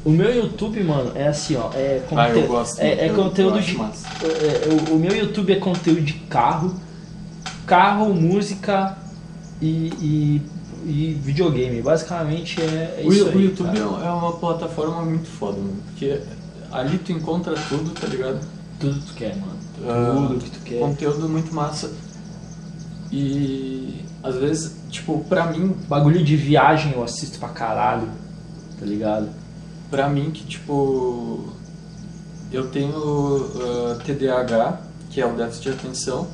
[0.06, 1.72] O meu YouTube, mano, é assim, ó.
[1.74, 2.80] É, Ah, eu gosto.
[2.80, 3.78] é, é eu- conteúdo eu de.
[3.78, 6.76] é, é, o, o meu YouTube é conteúdo de carro,
[7.66, 8.98] carro, música
[9.62, 10.42] e, e,
[10.86, 11.82] e videogame.
[11.82, 14.04] Basicamente é, é O, isso o aí, YouTube cara.
[14.04, 15.76] é é uma plataforma muito foda, mano.
[15.88, 16.20] Porque
[16.72, 18.40] ali tu encontra tudo, tá ligado?
[18.80, 19.58] Tudo que tu quer, mano.
[19.86, 20.80] Ah, Tudo que tu quer.
[20.80, 21.92] Conteúdo muito massa.
[23.12, 28.08] E às vezes, tipo, pra mim, Bagulho de viagem eu assisto pra caralho,
[28.80, 29.30] tá ligado?
[29.90, 31.52] pra mim que tipo
[32.52, 36.28] eu tenho ah, TDAH, que é o déficit de atenção,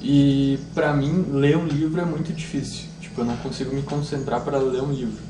[0.00, 2.86] e pra mim ler um livro é muito difícil.
[3.00, 5.20] Tipo, eu não consigo me concentrar para ler um livro.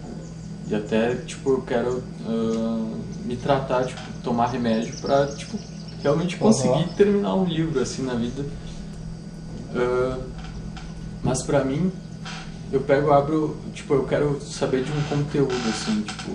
[0.66, 2.90] E até tipo eu quero ah,
[3.24, 5.58] me tratar, tipo, tomar remédio pra tipo
[6.02, 8.44] realmente conseguir terminar um livro assim na vida.
[9.74, 10.18] Ah,
[11.22, 11.90] mas pra mim
[12.72, 16.32] eu pego, abro, tipo, eu quero saber de um conteúdo, assim, tipo,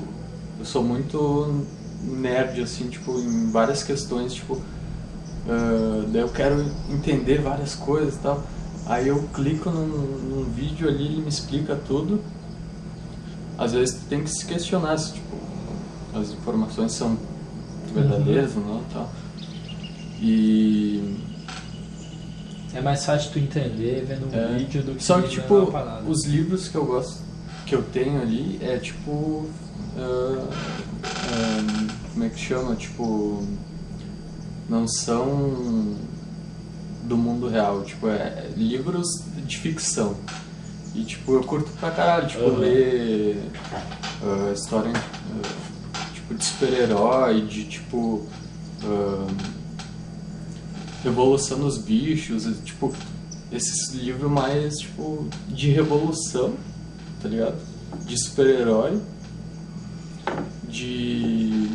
[0.60, 1.64] eu sou muito
[2.02, 4.60] nerd, assim, tipo, em várias questões, tipo,
[5.48, 8.44] ah, daí eu quero entender várias coisas e tal.
[8.86, 12.20] Aí eu clico num, num vídeo ali, ele me explica tudo.
[13.58, 15.38] Às vezes tu tem que se questionar se, tipo,
[16.14, 17.18] as informações são
[17.94, 19.10] verdadeiras ou não tal.
[20.26, 21.18] E
[22.74, 24.58] É mais fácil tu entender vendo um É.
[24.58, 25.70] vídeo do que Só que, tipo,
[26.08, 27.22] os livros que eu gosto,
[27.68, 29.48] que eu tenho ali, é tipo.
[29.98, 30.48] ah,
[32.14, 32.76] como é que chama?
[32.76, 33.44] Tipo.
[34.70, 35.94] Não são
[37.04, 39.08] do mundo real, tipo, é livros
[39.46, 40.16] de ficção.
[40.96, 42.58] E, tipo, eu curto pra caralho, tipo, Aham.
[42.60, 43.44] ler
[44.24, 48.26] ah, história, ah, tipo, de super-herói, de, tipo,
[48.84, 49.28] ah,
[51.04, 52.94] Revolução dos Bichos, tipo,
[53.52, 56.54] esses livros mais, tipo, de revolução,
[57.22, 57.58] tá ligado?
[58.06, 59.02] De super-herói,
[60.68, 61.70] de...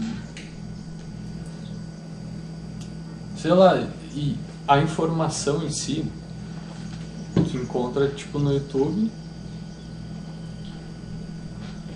[3.37, 6.05] Sei lá, e a informação em si,
[7.35, 9.11] tu encontra, tipo, no YouTube,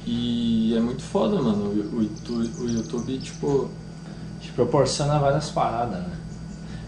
[0.07, 3.71] e é muito foda, mano, o, o YouTube, tipo...
[4.41, 6.22] Te proporciona várias paradas, né?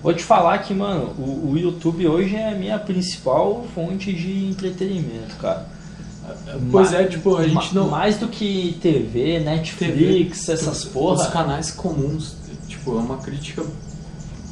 [0.05, 4.49] Vou te falar que, mano, o, o YouTube hoje é a minha principal fonte de
[4.51, 5.67] entretenimento, cara.
[6.71, 7.89] Pois Ma- é, tipo, a gente não.
[7.89, 11.31] Mais do que TV, Netflix, essas Os porra.
[11.31, 12.37] canais comuns,
[12.69, 13.65] tipo, é uma crítica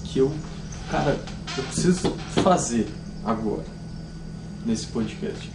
[0.05, 0.33] que eu,
[0.91, 1.19] cara,
[1.59, 2.11] eu preciso
[2.43, 2.89] fazer
[3.23, 3.65] agora,
[4.65, 5.51] nesse podcast.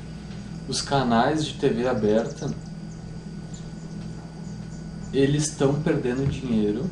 [0.68, 2.52] Os canais de TV aberta,
[5.14, 6.86] eles estão perdendo dinheiro,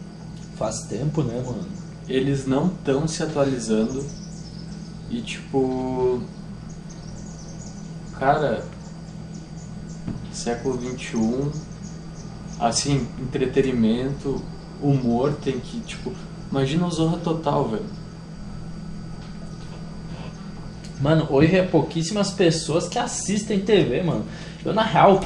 [0.57, 1.67] Faz tempo, né, mano?
[2.07, 4.05] Eles não estão se atualizando
[5.09, 6.21] e, tipo,
[8.17, 8.63] cara,
[10.31, 11.51] século XXI,
[12.59, 14.41] assim, entretenimento,
[14.81, 16.11] humor tem que, tipo,
[16.51, 17.85] imagina o Zorra Total, velho.
[21.01, 24.25] Mano, hoje é pouquíssimas pessoas que assistem TV, mano.
[24.63, 25.21] Eu, na real,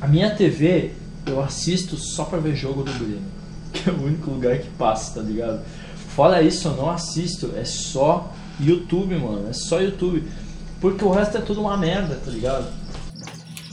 [0.00, 0.92] a minha TV,
[1.26, 3.34] eu assisto só pra ver jogo do Grêmio.
[3.74, 5.60] Que é o único lugar que passa, tá ligado?
[6.14, 7.52] Fora isso, eu não assisto.
[7.56, 9.48] É só YouTube, mano.
[9.48, 10.22] É só YouTube.
[10.80, 12.66] Porque o resto é tudo uma merda, tá ligado?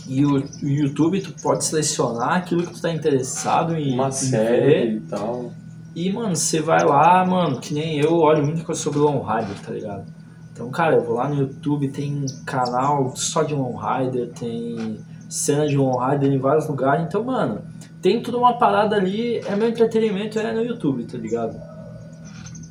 [0.07, 4.99] E o, YouTube, tu pode selecionar aquilo que tu tá interessado em, Uma série e
[5.01, 5.51] tal.
[5.95, 9.59] E, mano, você vai lá, mano, que nem eu olho muita coisa sobre Long Rider,
[9.63, 10.05] tá ligado?
[10.51, 15.67] Então, cara, eu vou lá no YouTube, tem canal só de Long Rider, tem cena
[15.67, 17.05] de Long Rider em vários lugares.
[17.05, 17.61] Então, mano,
[18.01, 21.70] tem tudo uma parada ali, é meu entretenimento, é no YouTube, tá ligado?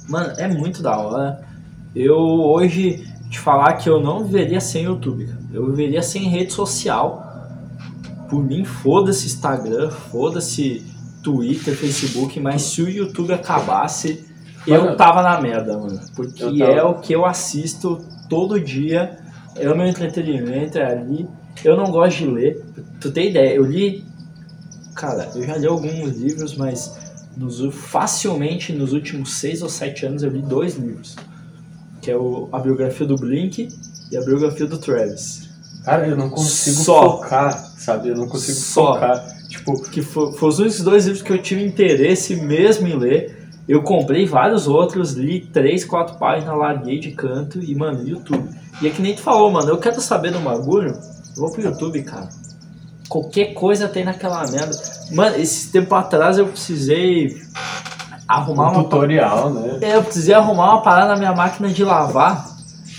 [0.09, 1.41] Mano, é muito da hora.
[1.95, 5.39] Eu hoje te falar que eu não viveria sem YouTube, cara.
[5.53, 7.27] Eu viveria sem rede social.
[8.29, 10.85] Por mim, foda-se Instagram, foda-se
[11.23, 14.25] Twitter, Facebook, mas se o YouTube acabasse,
[14.67, 16.01] eu tava na merda, mano.
[16.15, 19.19] Porque tava- é o que eu assisto todo dia,
[19.57, 21.29] é o meu entretenimento, é ali.
[21.65, 22.65] Eu não gosto de ler.
[23.01, 24.05] Tu tem ideia, eu li.
[24.95, 26.97] Cara, eu já li alguns livros, mas
[27.37, 31.16] nos, facilmente nos últimos seis ou sete anos eu li dois livros.
[32.03, 33.68] Que é o, a biografia do Blink
[34.11, 35.49] e a biografia do Travis.
[35.85, 37.18] Cara, eu não consigo Só.
[37.18, 38.09] focar, sabe?
[38.09, 38.95] Eu não consigo Só.
[38.95, 39.26] focar.
[39.49, 43.49] Tipo, que fo- foram os únicos dois livros que eu tive interesse mesmo em ler.
[43.68, 48.49] Eu comprei vários outros, li três, quatro páginas, larguei de canto e, mano, YouTube.
[48.83, 51.62] E é que nem tu falou, mano, eu quero saber do bagulho, eu vou pro
[51.62, 52.28] YouTube, cara.
[53.11, 54.71] Qualquer coisa tem naquela merda.
[55.11, 57.43] Mano, esse tempo atrás eu precisei
[58.29, 59.79] arrumar um uma tutorial, né?
[59.83, 62.49] é, eu precisei arrumar uma parada na minha máquina de lavar.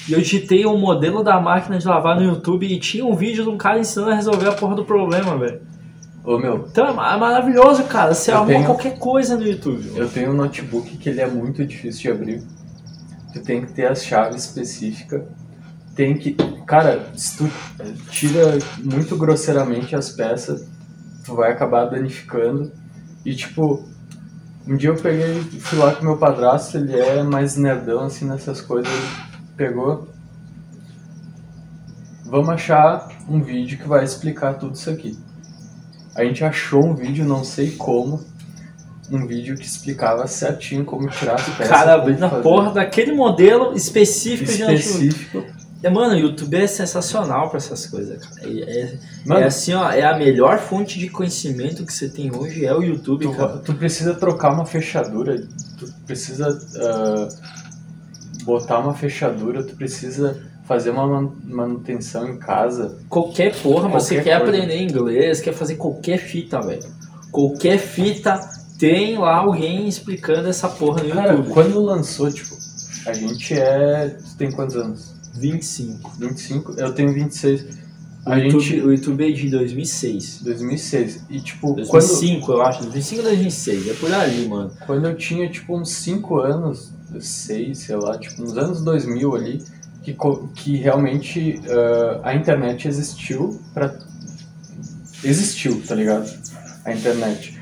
[0.10, 3.44] E eu digitei o modelo da máquina de lavar no YouTube e tinha um vídeo
[3.46, 5.62] de um cara ensinando a resolver a porra do problema, velho.
[6.26, 8.14] Ô meu, Então é é maravilhoso, cara.
[8.14, 9.94] Você arruma tenho- qualquer coisa no YouTube.
[9.96, 12.44] eu tenho um notebook que ele é muito difícil de abrir.
[13.32, 15.22] Tu tem que ter as chaves específicas.
[15.96, 16.36] Tem que.
[16.66, 17.52] Cara, se tu
[18.10, 20.68] tira muito grosseiramente as peças,
[21.26, 22.72] tu vai acabar danificando.
[23.26, 23.84] E tipo,
[24.68, 28.62] um dia eu peguei fui lá com meu padrasto, ele é mais nerdão assim nessas
[28.62, 28.92] coisas.
[29.58, 30.08] Pegou.
[32.26, 35.18] Vamos achar um vídeo que vai explicar tudo isso aqui.
[36.16, 38.24] A gente achou um vídeo, não sei como,
[39.12, 41.68] um vídeo que explicava certinho como tirar as peças.
[41.68, 42.44] cara como abrindo a fazer.
[42.44, 45.61] porra daquele modelo específico, de notebook.
[45.84, 48.48] É, mano, o YouTube é sensacional pra essas coisas, cara.
[48.48, 52.34] É, é- Mano, é assim, ó, é a melhor fonte de conhecimento que você tem
[52.36, 53.58] hoje, é o YouTube, tu, cara.
[53.58, 55.44] tu precisa trocar uma fechadura,
[55.80, 57.28] tu precisa ah,
[58.44, 62.98] botar uma fechadura, tu precisa fazer uma man- manutenção em casa.
[63.10, 64.58] Qualquer porra, mas você Qualquer quer coisa.
[64.58, 66.84] aprender inglês, quer fazer qualquer fita, velho.
[67.32, 68.40] Qualquer fita
[68.78, 71.54] tem lá alguém explicando essa porra no Cara, YouTube.
[71.54, 72.56] quando lançou, tipo,
[73.06, 74.10] a gente é.
[74.10, 75.14] Tu tem quantos anos?
[75.42, 76.12] 25.
[76.20, 76.74] 25?
[76.78, 77.82] Eu tenho 26.
[78.26, 78.82] O A YouTube, gente.
[78.82, 80.42] o YouTube é de 2006.
[80.44, 81.26] 2006.
[81.30, 82.84] E tipo, quando, 2005, eu acho.
[82.84, 83.90] 2005 ou 2006.
[83.90, 84.72] É por ali, mano.
[84.86, 89.64] quando eu tinha tipo uns 5 anos, 6, sei lá, tipo uns anos 2000 ali,
[90.04, 90.16] que,
[90.56, 93.94] que realmente ah, a internet existiu pra.
[95.24, 96.32] Existiu, tá ligado?
[96.86, 97.60] A internet.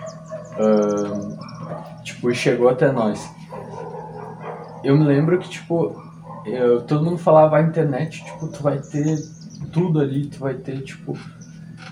[0.58, 3.30] Ah, tipo, e chegou até nós.
[4.84, 6.09] Eu me lembro que, tipo,
[6.54, 9.18] eu- todo mundo falava a internet, tipo, tu vai ter
[9.72, 11.18] tudo ali, tu vai ter, tipo,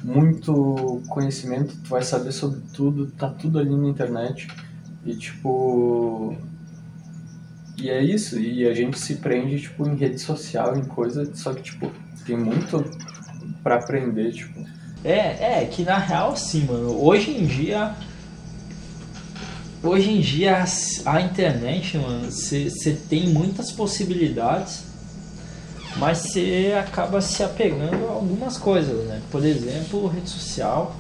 [0.03, 4.47] muito conhecimento, tu vai saber sobre tudo, tá tudo ali na internet.
[5.05, 6.35] E tipo.
[7.77, 11.53] E é isso, e a gente se prende, tipo, em rede social, em coisa, só
[11.53, 11.91] que, tipo,
[12.25, 12.83] tem muito
[13.63, 14.65] pra aprender, tipo.
[15.03, 17.01] É, é, que na real sim, mano.
[17.01, 17.93] Hoje em dia.
[19.83, 20.65] Hoje em dia
[21.05, 24.83] a, internet, mano, você tem muitas possibilidades,
[25.97, 29.21] mas você acaba se apegando a algumas coisas, né?
[29.31, 30.95] Por exemplo, rede social.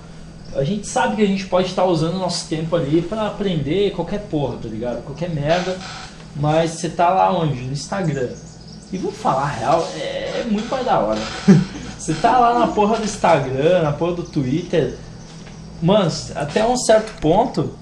[0.55, 3.91] A gente sabe que a gente pode estar usando o nosso tempo ali pra aprender
[3.91, 5.03] qualquer porra, tá ligado?
[5.03, 5.77] Qualquer merda.
[6.35, 7.61] Mas você tá lá onde?
[7.61, 8.29] No Instagram.
[8.91, 11.19] E vou falar a real, é muito mais da hora.
[11.97, 14.95] Você tá lá na porra do Instagram, na porra do Twitter.
[15.81, 17.73] Mano, até um certo ponto,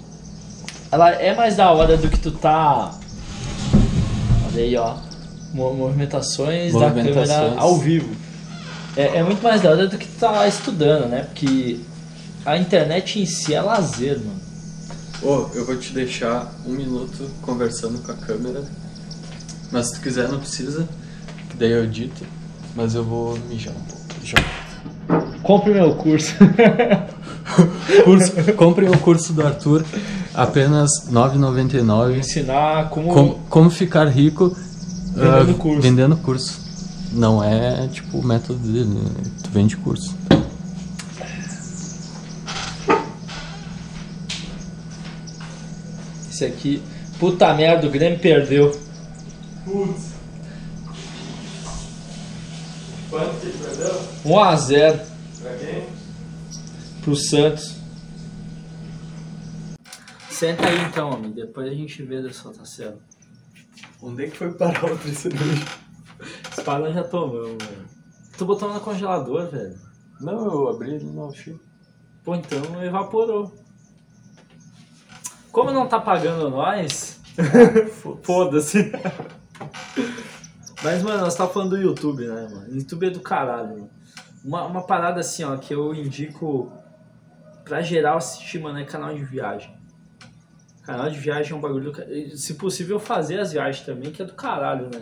[0.96, 2.92] ela é mais da hora do que tu tá.
[4.48, 4.96] Olha aí, ó.
[5.54, 8.10] Mo- Movimentações, da câmera ao vivo.
[8.96, 11.24] É, é muito mais da hora do que tu tá lá estudando, né?
[11.24, 11.80] Porque
[12.46, 14.40] a internet em si é lazer, mano.
[15.22, 18.64] Ô, eu vou te deixar um minuto conversando com a câmera.
[19.72, 20.88] Mas se tu quiser, não precisa.
[21.50, 22.24] Que daí eu edito.
[22.74, 24.06] Mas eu vou mijar um pouco.
[24.24, 24.38] Já.
[25.44, 26.34] Compre meu curso.
[28.04, 29.86] Curso, comprem o curso do Arthur.
[30.36, 32.18] Apenas R$ 9,99.
[32.18, 33.14] Ensinar como.
[33.14, 34.56] Como, como ficar rico
[35.16, 35.82] Vendendo ah, curso.
[35.82, 36.60] vendendo curso.
[37.14, 39.02] Não é tipo o método dele, né?
[39.42, 40.14] tu vende curso.
[46.30, 46.84] Esse aqui.
[47.18, 48.78] Puta merda, o Grêmio perdeu.
[49.64, 50.14] Putz.
[53.10, 54.02] Quanto que perdeu?
[54.26, 55.00] 1x0
[55.42, 55.84] Pra quem?
[57.02, 57.75] pro Santos.
[60.36, 61.32] Senta aí então, homem.
[61.32, 62.98] Depois a gente vê dessa outra cena.
[64.02, 65.66] Onde é que foi parar o cerveja?
[66.52, 67.86] Espada já tomamos, velho.
[68.38, 69.80] Tô botando no congelador, velho.
[70.20, 71.58] Não, eu abri ele não achei.
[72.22, 73.56] Pô, então evaporou.
[75.54, 77.22] Como não tá pagando nós,
[78.22, 78.92] foda-se.
[80.84, 82.76] Mas, mano, nós tá falando do YouTube, né, mano?
[82.76, 83.90] YouTube é do caralho, mano.
[84.44, 86.74] Uma, uma parada assim, ó, que eu indico
[87.64, 89.75] pra geral assistir, mano, é canal de viagem.
[90.86, 91.92] Canal de viagem é um bagulho.
[92.38, 95.02] Se possível, fazer as viagens também, que é do caralho, né?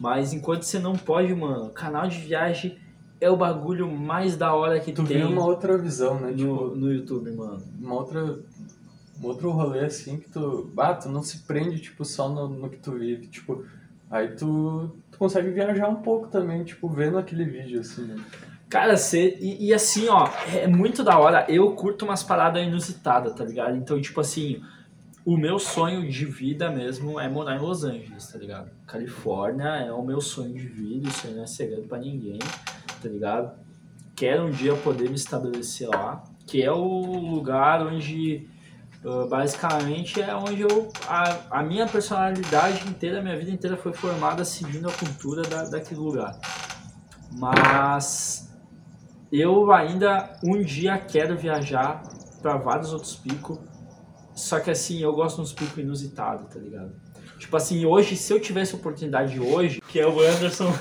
[0.00, 2.78] Mas enquanto você não pode, mano, canal de viagem
[3.20, 6.30] é o bagulho mais da hora que Tu tem viu uma outra visão, né?
[6.30, 7.62] no, Tipo, no YouTube, mano.
[7.80, 8.38] uma outra.
[9.22, 10.72] Um outro rolê assim que tu.
[10.76, 13.28] Ah, tu não se prende, tipo, só no, no que tu vive.
[13.28, 13.64] Tipo,
[14.10, 18.16] aí tu, tu consegue viajar um pouco também, tipo, vendo aquele vídeo, assim, né?
[18.68, 19.36] Cara, você.
[19.40, 21.44] E, e assim, ó, é muito da hora.
[21.48, 23.76] Eu curto umas paradas inusitadas, tá ligado?
[23.76, 24.60] Então, tipo assim,
[25.24, 28.70] o meu sonho de vida mesmo é morar em Los Angeles, tá ligado?
[28.86, 33.08] Califórnia é o meu sonho de vida, isso aí não é segredo pra ninguém, tá
[33.08, 33.52] ligado?
[34.16, 38.48] Quero um dia poder me estabelecer lá, que é o lugar onde.
[39.04, 43.92] ah, basicamente é onde eu a, a minha personalidade inteira, a minha vida inteira foi
[43.92, 46.36] formada seguindo a cultura da, daquele lugar.
[47.38, 48.52] Mas
[49.30, 52.02] eu ainda um dia quero viajar
[52.42, 53.71] para vários outros picos.
[54.34, 56.92] Só que assim, eu gosto de uns picos inusitados, tá ligado?
[57.38, 60.72] Tipo assim, hoje, se eu tivesse oportunidade hoje, que é o Anderson.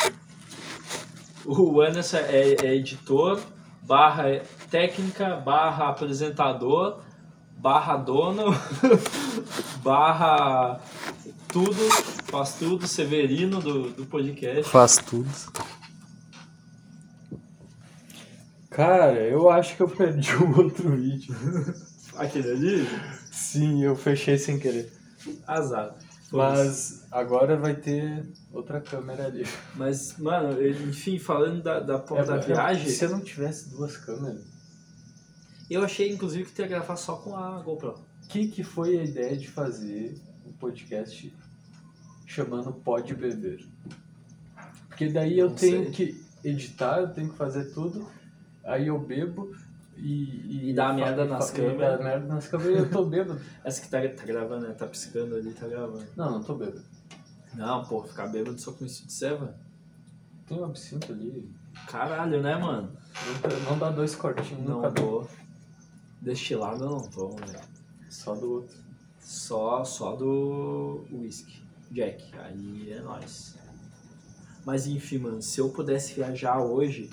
[1.46, 3.40] o Anderson é, é editor,
[3.82, 7.00] barra técnica, barra apresentador,
[7.56, 8.44] barra dono,
[9.82, 10.80] barra
[11.48, 11.88] tudo,
[12.26, 14.70] faz tudo, Severino do, do podcast.
[14.70, 15.28] Faz tudo.
[18.70, 21.34] Cara, eu acho que eu perdi o outro vídeo.
[22.24, 22.86] Aquele ali?
[23.30, 24.92] Sim, eu fechei sem querer.
[25.46, 25.96] Azar.
[26.32, 29.44] Mas agora vai ter outra câmera ali.
[29.74, 33.96] Mas, mano, enfim, falando da, da porra da É, viagem, Se eu não tivesse duas
[33.96, 34.44] câmeras,
[35.68, 37.94] eu achei, inclusive, que tu ia gravar só com a GoPro.
[38.24, 40.14] o que, que foi a ideia de fazer
[40.46, 41.32] um podcast
[42.26, 43.66] chamando Pode Beber?
[44.88, 45.90] Porque daí eu Não tenho sei.
[45.92, 48.08] que editar, eu tenho que fazer tudo,
[48.64, 49.52] aí eu bebo
[50.00, 50.70] e...
[50.70, 51.74] E dá fa- merda e nas câmeras.
[51.76, 53.40] E dá merda nas câmeras e eu tô bêbado.
[53.64, 54.74] Essa que tá, tá gravando, né?
[54.74, 56.06] Tá piscando ali, tá gravando.
[56.16, 56.82] Não, não tô bêbado.
[57.54, 59.54] Não, pô, ficar bêbado só com isso de serva?
[60.46, 61.50] Tem um absinto ali.
[61.88, 62.92] Caralho, né, mano?
[63.42, 65.26] Não, não dá dois cortinhos Não nunca tô.
[66.20, 67.60] Destilado eu não tomo, velho.
[68.08, 68.76] Só do outro.
[69.18, 71.62] Só, só do whisky.
[71.90, 72.24] Jack.
[72.38, 73.56] Aí é nóis.
[74.64, 77.08] Mas enfim, mano, se eu pudesse viajar hoje,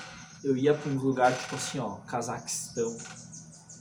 [0.48, 2.96] eu ia pra um lugar tipo assim, ó, Cazaquistão,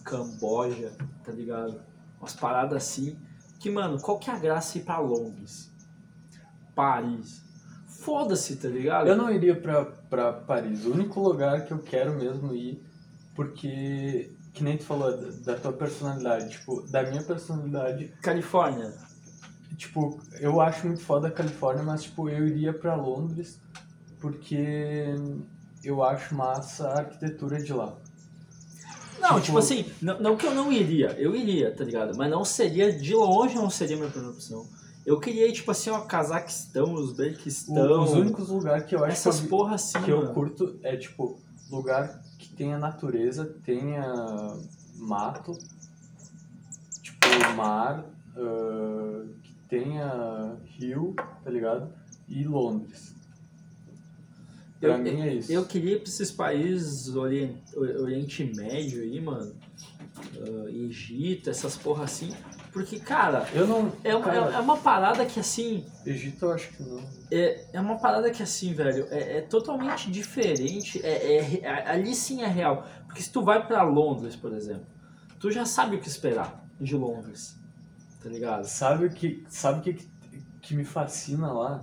[0.05, 0.93] Camboja,
[1.25, 1.81] tá ligado?
[2.21, 3.17] Umas paradas assim.
[3.61, 5.71] Que, mano, qual que é a graça ir pra Londres?
[6.75, 7.43] Paris.
[7.89, 9.09] Foda-se, tá ligado?
[9.09, 10.85] Eu não iria pra, pra Paris.
[10.85, 12.85] O único lugar que eu quero mesmo ir,
[13.35, 16.51] porque, que nem tu falou, da, da tua personalidade.
[16.51, 18.93] Tipo, da minha personalidade, Califórnia.
[19.77, 23.61] tipo, eu acho muito foda a Califórnia, mas, tipo, eu iria pra Londres,
[24.21, 25.15] porque
[25.89, 27.95] eu acho massa a arquitetura de lá.
[29.21, 32.17] Não, Tipo- tipo, assim, não, não que eu não iria, eu iria, tá ligado?
[32.17, 34.67] Mas não seria, de longe não seria minha primeira opção.
[35.07, 39.39] Eu queria tipo assim, ó, Cazaquistão, Uzbequistão, O- os únicos lugares que eu acho essas
[39.41, 41.39] que eu, porra assim, que eu curto é, tipo,
[41.71, 44.05] lugar que tenha natureza, tenha
[44.97, 45.53] mato,
[47.03, 47.27] tipo,
[47.57, 48.05] mar,
[48.37, 51.15] ah, que tenha Rio,
[51.45, 51.89] tá ligado?
[52.29, 53.15] E Londres.
[54.81, 55.51] Pra Eu- mim é isso.
[55.53, 59.55] Eu queria ir pra esses países Orien- Oriente Médio aí, mano.
[60.39, 62.31] Ah, Egito, essas porra assim.
[62.73, 63.91] Porque, cara, Eu não.
[64.05, 65.85] é, uma- cara, é uma parada que assim.
[66.05, 67.03] Egito eu acho que não.
[67.31, 71.01] É, é uma parada que assim, velho, é, é totalmente diferente.
[71.05, 72.87] É, é é- ali sim é real.
[73.07, 74.87] Porque se tu vai pra Londres, por exemplo,
[75.41, 77.57] tu já sabe o que esperar de Londres.
[78.23, 78.65] Tá ligado?
[78.67, 80.07] Sabe o que, sabe o que,
[80.61, 81.83] que me fascina lá?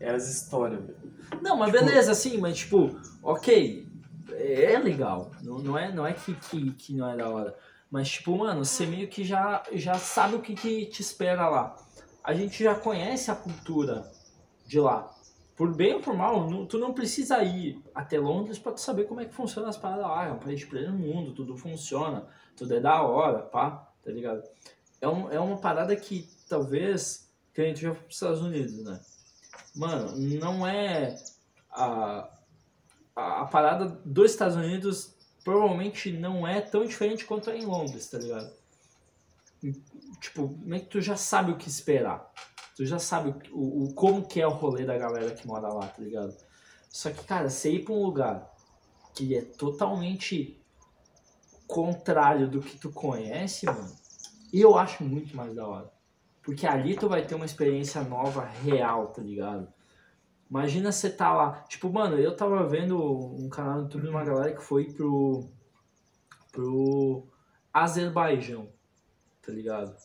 [0.00, 0.96] É as histórias, velho.
[1.42, 3.86] Não, mas Tipo- beleza, assim, mas tipo, ok,
[4.30, 5.30] é legal.
[5.42, 7.56] Não, não é, não é que, que, que não é da hora.
[7.90, 11.76] Mas, tipo, mano, você meio que já, já sabe o que, que te espera lá.
[12.22, 14.10] A gente já conhece a cultura
[14.66, 15.12] de lá.
[15.56, 19.04] Por bem ou por mal, não- tu não precisa ir até Londres pra tu saber
[19.04, 20.26] como é que funciona as paradas lá.
[20.26, 22.26] É um país de primeiro mundo, tudo funciona,
[22.56, 24.42] tudo é da hora, pá, tá ligado?
[25.00, 28.82] É, um, é uma parada que talvez, que a gente já foi pros Estados Unidos,
[28.82, 29.00] né?
[29.74, 31.16] Mano, não é
[31.70, 32.28] a,
[33.16, 35.14] a, a parada dos Estados Unidos
[35.44, 38.52] provavelmente não é tão diferente quanto é em Londres, tá ligado?
[40.20, 42.30] Tipo, meio que tu já sabe o que esperar.
[42.76, 45.86] Tu já sabe o, o- como que é o rolê da galera que mora lá,
[45.86, 46.34] tá ligado?
[46.90, 48.52] Só que, cara, você ir pra um lugar
[49.14, 50.60] que é totalmente
[51.66, 53.94] contrário do que tu conhece, mano,
[54.52, 55.92] eu acho muito mais da hora.
[56.44, 59.66] Porque ali tu vai ter uma experiência nova, real, tá ligado?
[60.48, 61.64] Imagina você tá lá.
[61.68, 65.48] Tipo, mano, eu tava vendo um canal no YouTube de uma galera que foi pro.
[66.52, 67.26] pro
[67.72, 68.68] Azerbaijão,
[69.44, 69.96] tá ligado?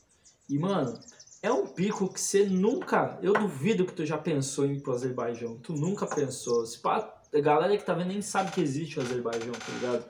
[0.50, 0.98] E, mano,
[1.44, 3.20] é um pico que você nunca.
[3.22, 5.58] Eu duvido que tu já pensou em ir pro Azerbaijão.
[5.58, 6.66] Tu nunca pensou.
[6.66, 10.06] Se pá, a galera que tá vendo nem sabe que existe o Azerbaijão, tá ligado?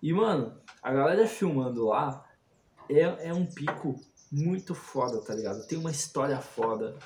[0.00, 2.24] E, mano, a galera filmando lá
[2.88, 3.98] é, é um pico
[4.34, 5.64] muito foda, tá ligado?
[5.66, 6.96] Tem uma história foda,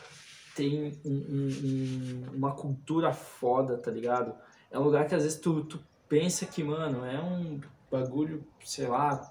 [0.57, 4.35] tem um- um- um- uma cultura foda, tá ligado?
[4.71, 7.61] É um lugar que às vezes tu, tu pensa que, mano, é um
[7.91, 9.31] bagulho, sei lá,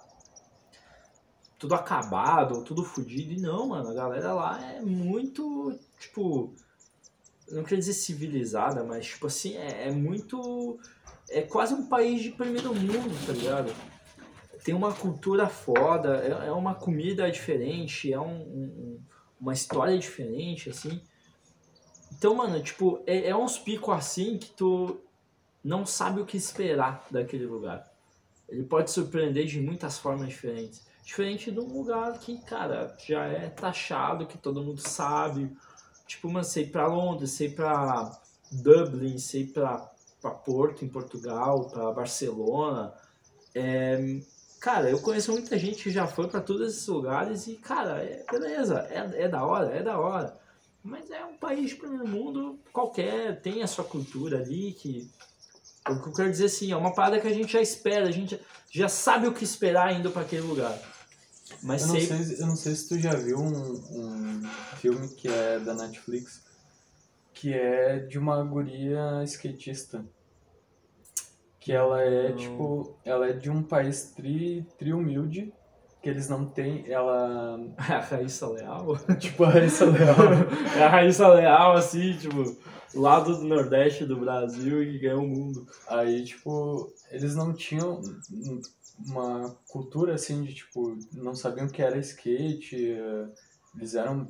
[1.58, 3.34] tudo acabado, tudo fodido.
[3.34, 6.54] E não, mano, a galera lá é muito, tipo,
[7.52, 10.80] não queria dizer civilizada, mas, tipo assim, é, é muito.
[11.30, 13.74] É quase um país de primeiro mundo, tá ligado?
[14.68, 18.99] Tem uma cultura foda, é, é uma comida diferente, é um- um-
[19.39, 20.99] uma história diferente, assim.
[22.11, 24.99] Então, mano, tipo, é, é uns picos assim que tu
[25.63, 27.89] não sabe o que esperar daquele lugar.
[28.49, 30.86] Ele pode surpreender de muitas formas diferentes.
[31.01, 35.49] Diferente de um lugar que, cara, já é taxado, que todo mundo sabe.
[36.05, 38.11] Tipo, mano, sei pra Londres, sei pra
[38.51, 39.89] Dublin, sei pra,
[40.22, 42.93] pra Porto, em Portugal, pra Barcelona.
[43.55, 44.20] É,
[44.60, 48.26] cara, eu conheço muita gente que já foi pra todos esses lugares e, cara, é,
[48.32, 50.38] beleza, é, é da hora, é da hora.
[50.84, 55.10] Mas é um país de primeiro mundo qualquer, tem a sua cultura ali que.
[55.89, 58.12] O que eu quero dizer assim, é uma parada que a gente já espera, a
[58.12, 58.39] gente
[58.70, 60.78] já sabe o que esperar indo pra aquele lugar.
[61.64, 62.05] Mas Eu não, sei.
[62.08, 66.41] sei, eu não sei se tu já viu um, um filme que é da Netflix,
[67.34, 70.05] que é de uma guria skatista.
[71.68, 75.53] Que ela é, tipo, ela é de um país tri, tri humilde,
[76.01, 77.59] que eles não têm, ela,
[77.89, 78.97] É a Raíssa Leal?
[79.20, 80.15] tipo, a Raíssa Leal.
[80.78, 82.55] É a Raíssa Leal, assim, tipo,
[82.95, 85.68] lá do Nordeste do Brasil e ganhou o mundo.
[85.89, 88.01] Aí, tipo, eles não tinham
[89.05, 92.95] uma cultura assim de tipo, não sabiam o que era skate,
[93.76, 94.26] eles eram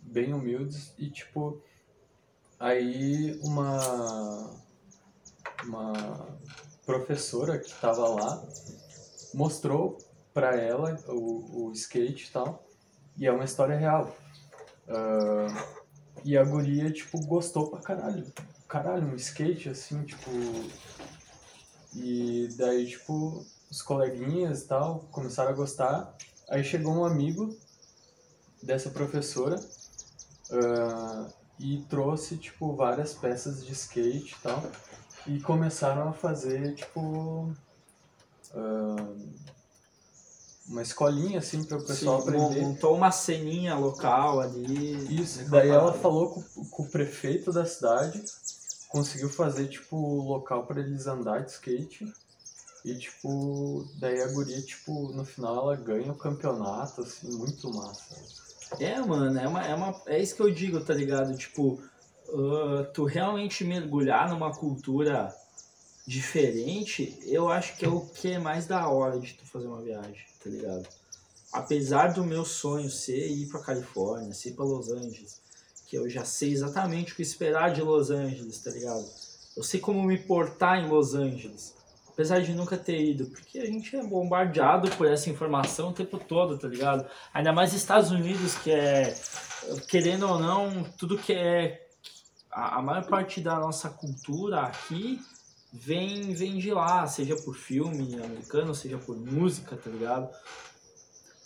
[0.00, 1.62] bem humildes e tipo,
[2.58, 4.58] aí uma
[5.64, 6.28] uma
[6.90, 8.42] professora que tava lá
[9.32, 9.96] mostrou
[10.34, 12.64] pra ela o, o skate e tal,
[13.16, 14.16] e é uma história real.
[14.88, 15.66] Ah,
[16.24, 18.26] e a guria, tipo, gostou pra caralho.
[18.68, 20.30] Caralho, um skate assim, tipo,
[21.94, 26.16] e daí, tipo, os coleguinhas e tal começaram a gostar.
[26.48, 27.56] Aí chegou um amigo
[28.60, 29.56] dessa professora
[30.52, 31.28] ah,
[31.60, 34.60] e trouxe, tipo, várias peças de skate e tal.
[35.26, 37.54] E começaram a fazer, tipo,
[38.54, 39.14] ah,
[40.68, 42.60] uma escolinha, assim, para o pessoal Sim, aprender.
[42.60, 45.20] montou uma ceninha local ali.
[45.20, 48.22] Isso, daí a ela falou com, com o prefeito da cidade,
[48.88, 52.12] conseguiu fazer, tipo, local para eles andar de skate.
[52.84, 58.16] E, tipo, daí a guria, tipo, no final ela ganha o campeonato, assim, muito massa.
[58.78, 61.36] É, mano, é, uma, é, uma, é isso que eu digo, tá ligado?
[61.36, 61.82] Tipo,
[62.34, 65.34] ah, tu realmente mergulhar numa cultura
[66.06, 69.82] diferente, eu acho que é o que é mais da hora de tu fazer uma
[69.82, 70.88] viagem, tá ligado?
[71.52, 75.40] apesar do meu sonho ser ir pra Califórnia, ser pra Los Angeles,
[75.86, 79.04] que eu já sei exatamente o que esperar de Los Angeles, tá ligado?
[79.56, 81.74] Eu sei como me portar em Los Angeles.
[82.08, 86.18] Apesar de nunca ter ido, porque a gente é bombardeado por essa informação o tempo
[86.18, 87.08] todo, tá ligado?
[87.32, 89.14] Ainda mais Estados Unidos, que é,
[89.88, 91.86] querendo ou não, tudo que é.
[92.50, 95.20] A, a maior parte da nossa cultura aqui
[95.72, 100.28] vem, vem de lá, seja por filme americano, seja por música, tá ligado?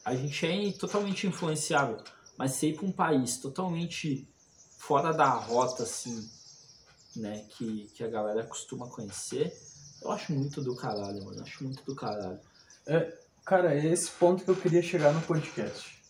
[0.04, 1.98] A gente é totalmente influenciável,
[2.36, 4.28] mas se ir pra um país totalmente
[4.78, 6.28] fora da rota, assim,
[7.16, 9.52] né, que, que a galera costuma conhecer,
[10.02, 11.38] eu acho muito do caralho, mano.
[11.38, 12.38] Eu acho muito do caralho.
[13.44, 16.03] Cara, é esse ponto que eu queria chegar no podcast.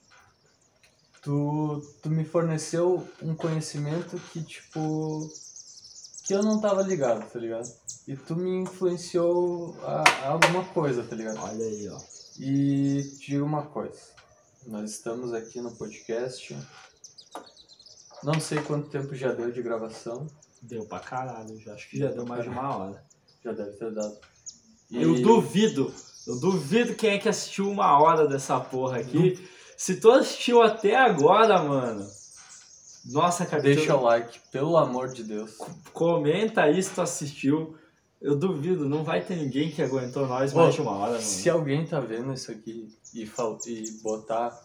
[1.25, 5.31] Tu, tu me forneceu um conhecimento que, tipo.
[6.25, 7.67] que eu não tava ligado, tá ligado?
[8.07, 11.39] E tu me influenciou a, a alguma coisa, tá ligado?
[11.43, 11.99] Olha aí, ó.
[12.39, 13.99] E te digo uma coisa.
[14.67, 16.55] Nós estamos aqui no podcast.
[18.23, 20.27] Não sei quanto tempo já deu de gravação.
[20.61, 21.73] Deu pra caralho, já.
[21.75, 23.05] Acho que já deu mais de uma hora.
[23.43, 24.17] Já deve ter dado.
[24.91, 25.93] E- Eu duvido.
[26.27, 29.39] Eu duvido quem é que assistiu uma hora dessa porra aqui.
[29.77, 32.07] Se tu assistiu até agora, mano.
[33.07, 33.63] Nossa, cara.
[33.63, 35.57] Deixa tu- o like, pelo amor de Deus.
[35.93, 37.77] Comenta aí se tu assistiu.
[38.21, 41.23] Eu duvido, não vai ter ninguém que aguentou nós Ô, mais de uma hora, mano.
[41.23, 44.59] Se alguém tá vendo isso aqui e, fal- e botar.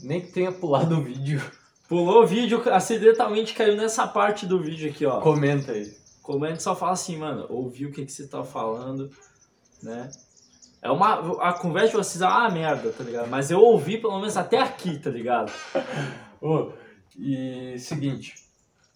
[0.00, 1.40] Nem que tenha pulado o vídeo,
[1.88, 5.20] Pulou o vídeo, acidentalmente caiu nessa parte do vídeo aqui, ó.
[5.20, 5.94] comenta aí.
[6.22, 9.10] Comenta e só fala assim, mano, ouvi o que, que você tá falando,
[9.82, 10.10] né?
[10.84, 11.14] É uma.
[11.42, 13.26] A conversa de vocês é uma merda, tá ligado?
[13.30, 15.50] Mas eu ouvi pelo menos até aqui, tá ligado?
[16.42, 16.72] Ô,
[17.16, 18.34] e seguinte,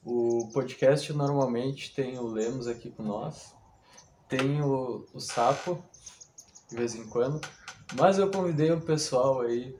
[0.04, 3.54] o podcast normalmente tem o Lemos aqui com nós,
[4.28, 5.82] tem o, o Sapo,
[6.68, 7.40] de vez em quando,
[7.96, 9.74] mas eu convidei um pessoal aí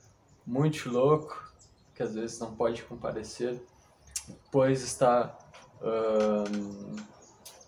[0.47, 1.53] muito louco,
[1.95, 3.61] que às vezes não pode comparecer,
[4.51, 5.39] pois está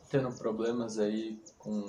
[0.08, 1.86] tendo problemas aí com,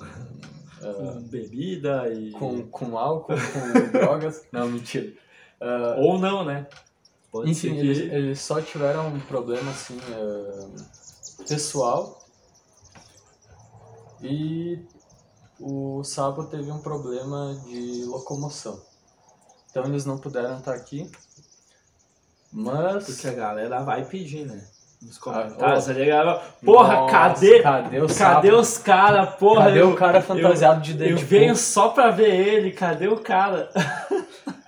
[0.81, 2.31] Com bebida e.
[2.31, 4.43] com, com álcool, com drogas.
[4.51, 5.13] Não, mentira.
[5.59, 6.67] Ah, Ou não, né?
[7.31, 10.67] Pode enfim, eles, eles só tiveram um problema assim ah,
[11.47, 12.21] pessoal
[14.21, 14.85] e
[15.59, 18.81] o Sabo teve um problema de locomoção.
[19.69, 21.09] Então eles não puderam estar aqui.
[22.51, 24.67] Mas Porque a galera vai pedir, né?
[25.01, 25.77] Nos Ah, tá?
[26.63, 27.61] Porra, Nossa, cadê?
[27.61, 29.65] cadê o Cadê os caras, porra?
[29.65, 31.25] Cadê eu, o cara fantasiado de eu Deadpool?
[31.25, 33.69] venho só pra ver ele, cadê o cara?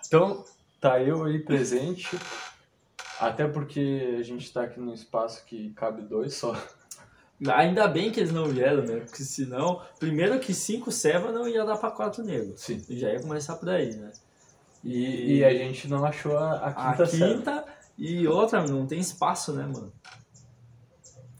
[0.07, 0.43] Então,
[0.81, 2.17] tá eu aí presente.
[3.19, 6.55] Até porque a gente tá aqui num espaço que cabe dois só.
[7.55, 9.01] Ainda bem que eles não vieram, né?
[9.01, 12.61] Porque senão, primeiro que cinco serva não ia dar pra quatro negros.
[12.61, 12.81] Sim.
[12.89, 14.11] Já ia começar por aí, né?
[14.83, 17.33] E, e a gente não achou a, a A quinta, série.
[17.35, 17.65] quinta
[17.97, 19.91] e outra, não tem espaço, né, mano?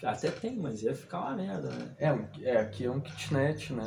[0.03, 1.95] Até tem, mas ia ficar uma merda, né?
[1.97, 3.83] É, é, aqui é um kitnet, né?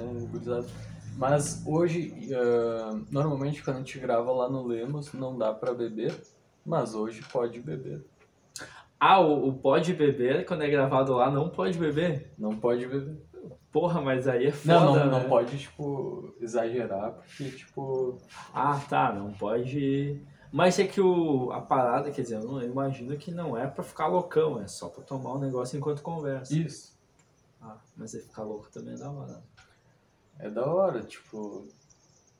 [1.16, 6.14] Mas hoje, ah, normalmente quando a gente grava lá no Lemos, não dá pra beber,
[6.64, 8.04] mas hoje pode beber.
[8.98, 12.32] Ah, o, o pode beber, quando é gravado lá, não pode beber?
[12.38, 13.16] Não pode beber.
[13.70, 15.10] Porra, mas aí é foda, Não, não, né?
[15.10, 18.16] não pode, tipo, exagerar, porque, tipo,
[18.54, 20.22] Ah, tá, não pode.
[20.52, 23.66] Mas é que o, a parada, quer dizer, eu, não, eu imagino que não é
[23.66, 26.56] pra ficar loucão, é só pra tomar um negócio enquanto conversa.
[26.56, 26.96] isso.
[27.60, 29.42] Ah, mas é ficar louco também é da hora.
[30.38, 31.66] É da hora, tipo,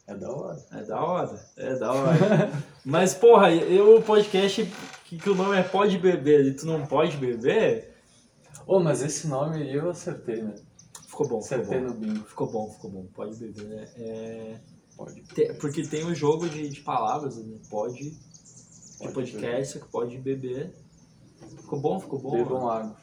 [0.06, 0.64] é da hora.
[0.72, 2.52] É da hora, é da hora.
[2.84, 4.70] mas, porra, eu o podcast
[5.04, 7.96] que, que o nome é Pode Beber e tu não pode beber,
[8.66, 10.54] Ô, mas esse nome aí eu acertei, né?
[11.16, 11.86] ficou bom, ficou Acertei bom.
[11.86, 12.24] no bingo.
[12.24, 13.06] Ficou bom, ficou bom.
[13.14, 13.88] Pode beber, né?
[13.96, 14.60] É...
[14.96, 17.58] Pode Te- porque tem o jogo de, de palavras, né?
[17.70, 18.16] Pode, de
[18.98, 20.72] Pode podcast, que pode beber.
[21.60, 22.30] Ficou bom, ficou bom.
[22.32, 22.96] Bebam água.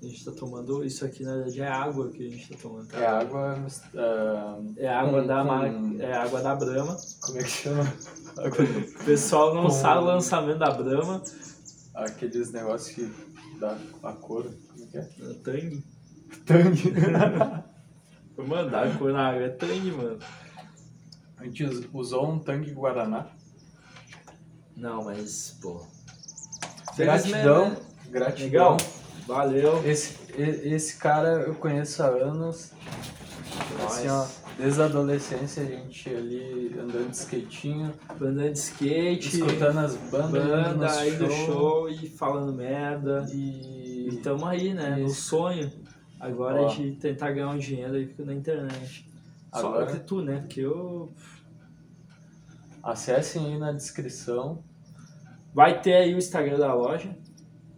[0.00, 2.86] A gente tá tomando, isso aqui na verdade é água que a gente tá tomando.
[2.86, 2.98] tá?
[3.00, 3.66] É água.
[3.96, 5.40] ah, É água da
[5.98, 6.96] é água da Brahma.
[7.20, 7.82] Como é que chama?
[8.38, 11.20] O pessoal não Com- sabe o lançamento da Brahma.
[11.94, 14.44] Aqueles negócios que dá a cor.
[14.44, 15.00] Como é que é?
[15.00, 15.84] É Tang.
[16.46, 16.92] Tangue.
[18.36, 19.42] Vou mandar a cor na água.
[19.42, 20.18] É Tang, mano.
[21.40, 23.26] A gente us- usou um tangue Guaraná.
[24.76, 25.84] Não, mas, pô.
[26.96, 27.70] Gratidão.
[27.70, 27.76] Né?
[28.10, 28.46] Gratidão.
[28.72, 28.76] Legal.
[29.26, 29.82] Valeu.
[29.88, 32.72] Esse, esse cara eu conheço há anos.
[33.86, 34.26] Assim, ó,
[34.56, 39.36] desde a adolescência a gente ali andando de skatinho, Banda de skate.
[39.36, 41.46] escutando as bandas, banda aí do show.
[41.46, 43.26] show e falando merda.
[43.32, 44.96] E, E tamo aí, né?
[44.96, 45.70] No sonho.
[46.18, 46.68] Agora Ó.
[46.68, 49.08] de tentar ganhar um dinheiro aí na internet.
[49.52, 50.40] Só Agora- que tu, né?
[50.40, 51.12] Porque eu.
[52.82, 54.62] Acessem aí na descrição.
[55.52, 57.16] Vai ter aí o Instagram da loja.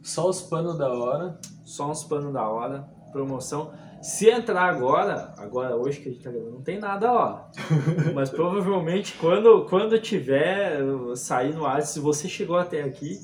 [0.02, 1.38] Só os panos da hora.
[1.64, 2.82] Só uns panos da hora.
[3.12, 3.72] Promoção.
[4.02, 7.50] Se entrar agora, agora hoje que a gente tá gravando, não tem nada lá.
[8.14, 10.78] Mas provavelmente quando, quando tiver
[11.16, 13.18] sair no ar, se você chegou até aqui,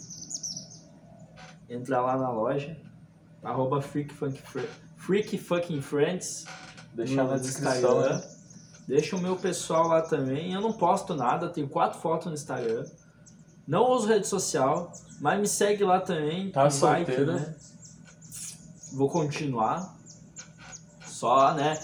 [1.68, 2.76] entra lá na loja.
[3.42, 6.44] Arroba Freak, Funk Fre- Freak Fucking Friends.
[6.92, 8.16] Deixar na descrição, Instagram.
[8.18, 8.35] né?
[8.86, 10.52] Deixa o meu pessoal lá também.
[10.52, 12.84] Eu não posto nada, tenho quatro fotos no Instagram.
[13.66, 16.50] Não uso rede social, mas me segue lá também.
[16.50, 17.32] Tá solteiro?
[17.32, 17.54] né?
[18.92, 19.96] Vou continuar.
[21.04, 21.78] Só, né?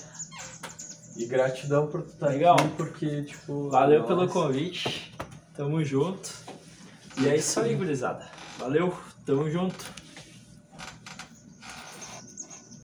[1.17, 2.55] E gratidão por tu estar Legal.
[2.55, 3.69] aqui, porque, tipo...
[3.69, 5.13] Valeu pelo nossa, convite.
[5.55, 6.31] Tamo junto.
[7.19, 8.27] E é isso aí, gurizada.
[8.59, 8.97] Valeu,
[9.27, 10.02] tamo junto.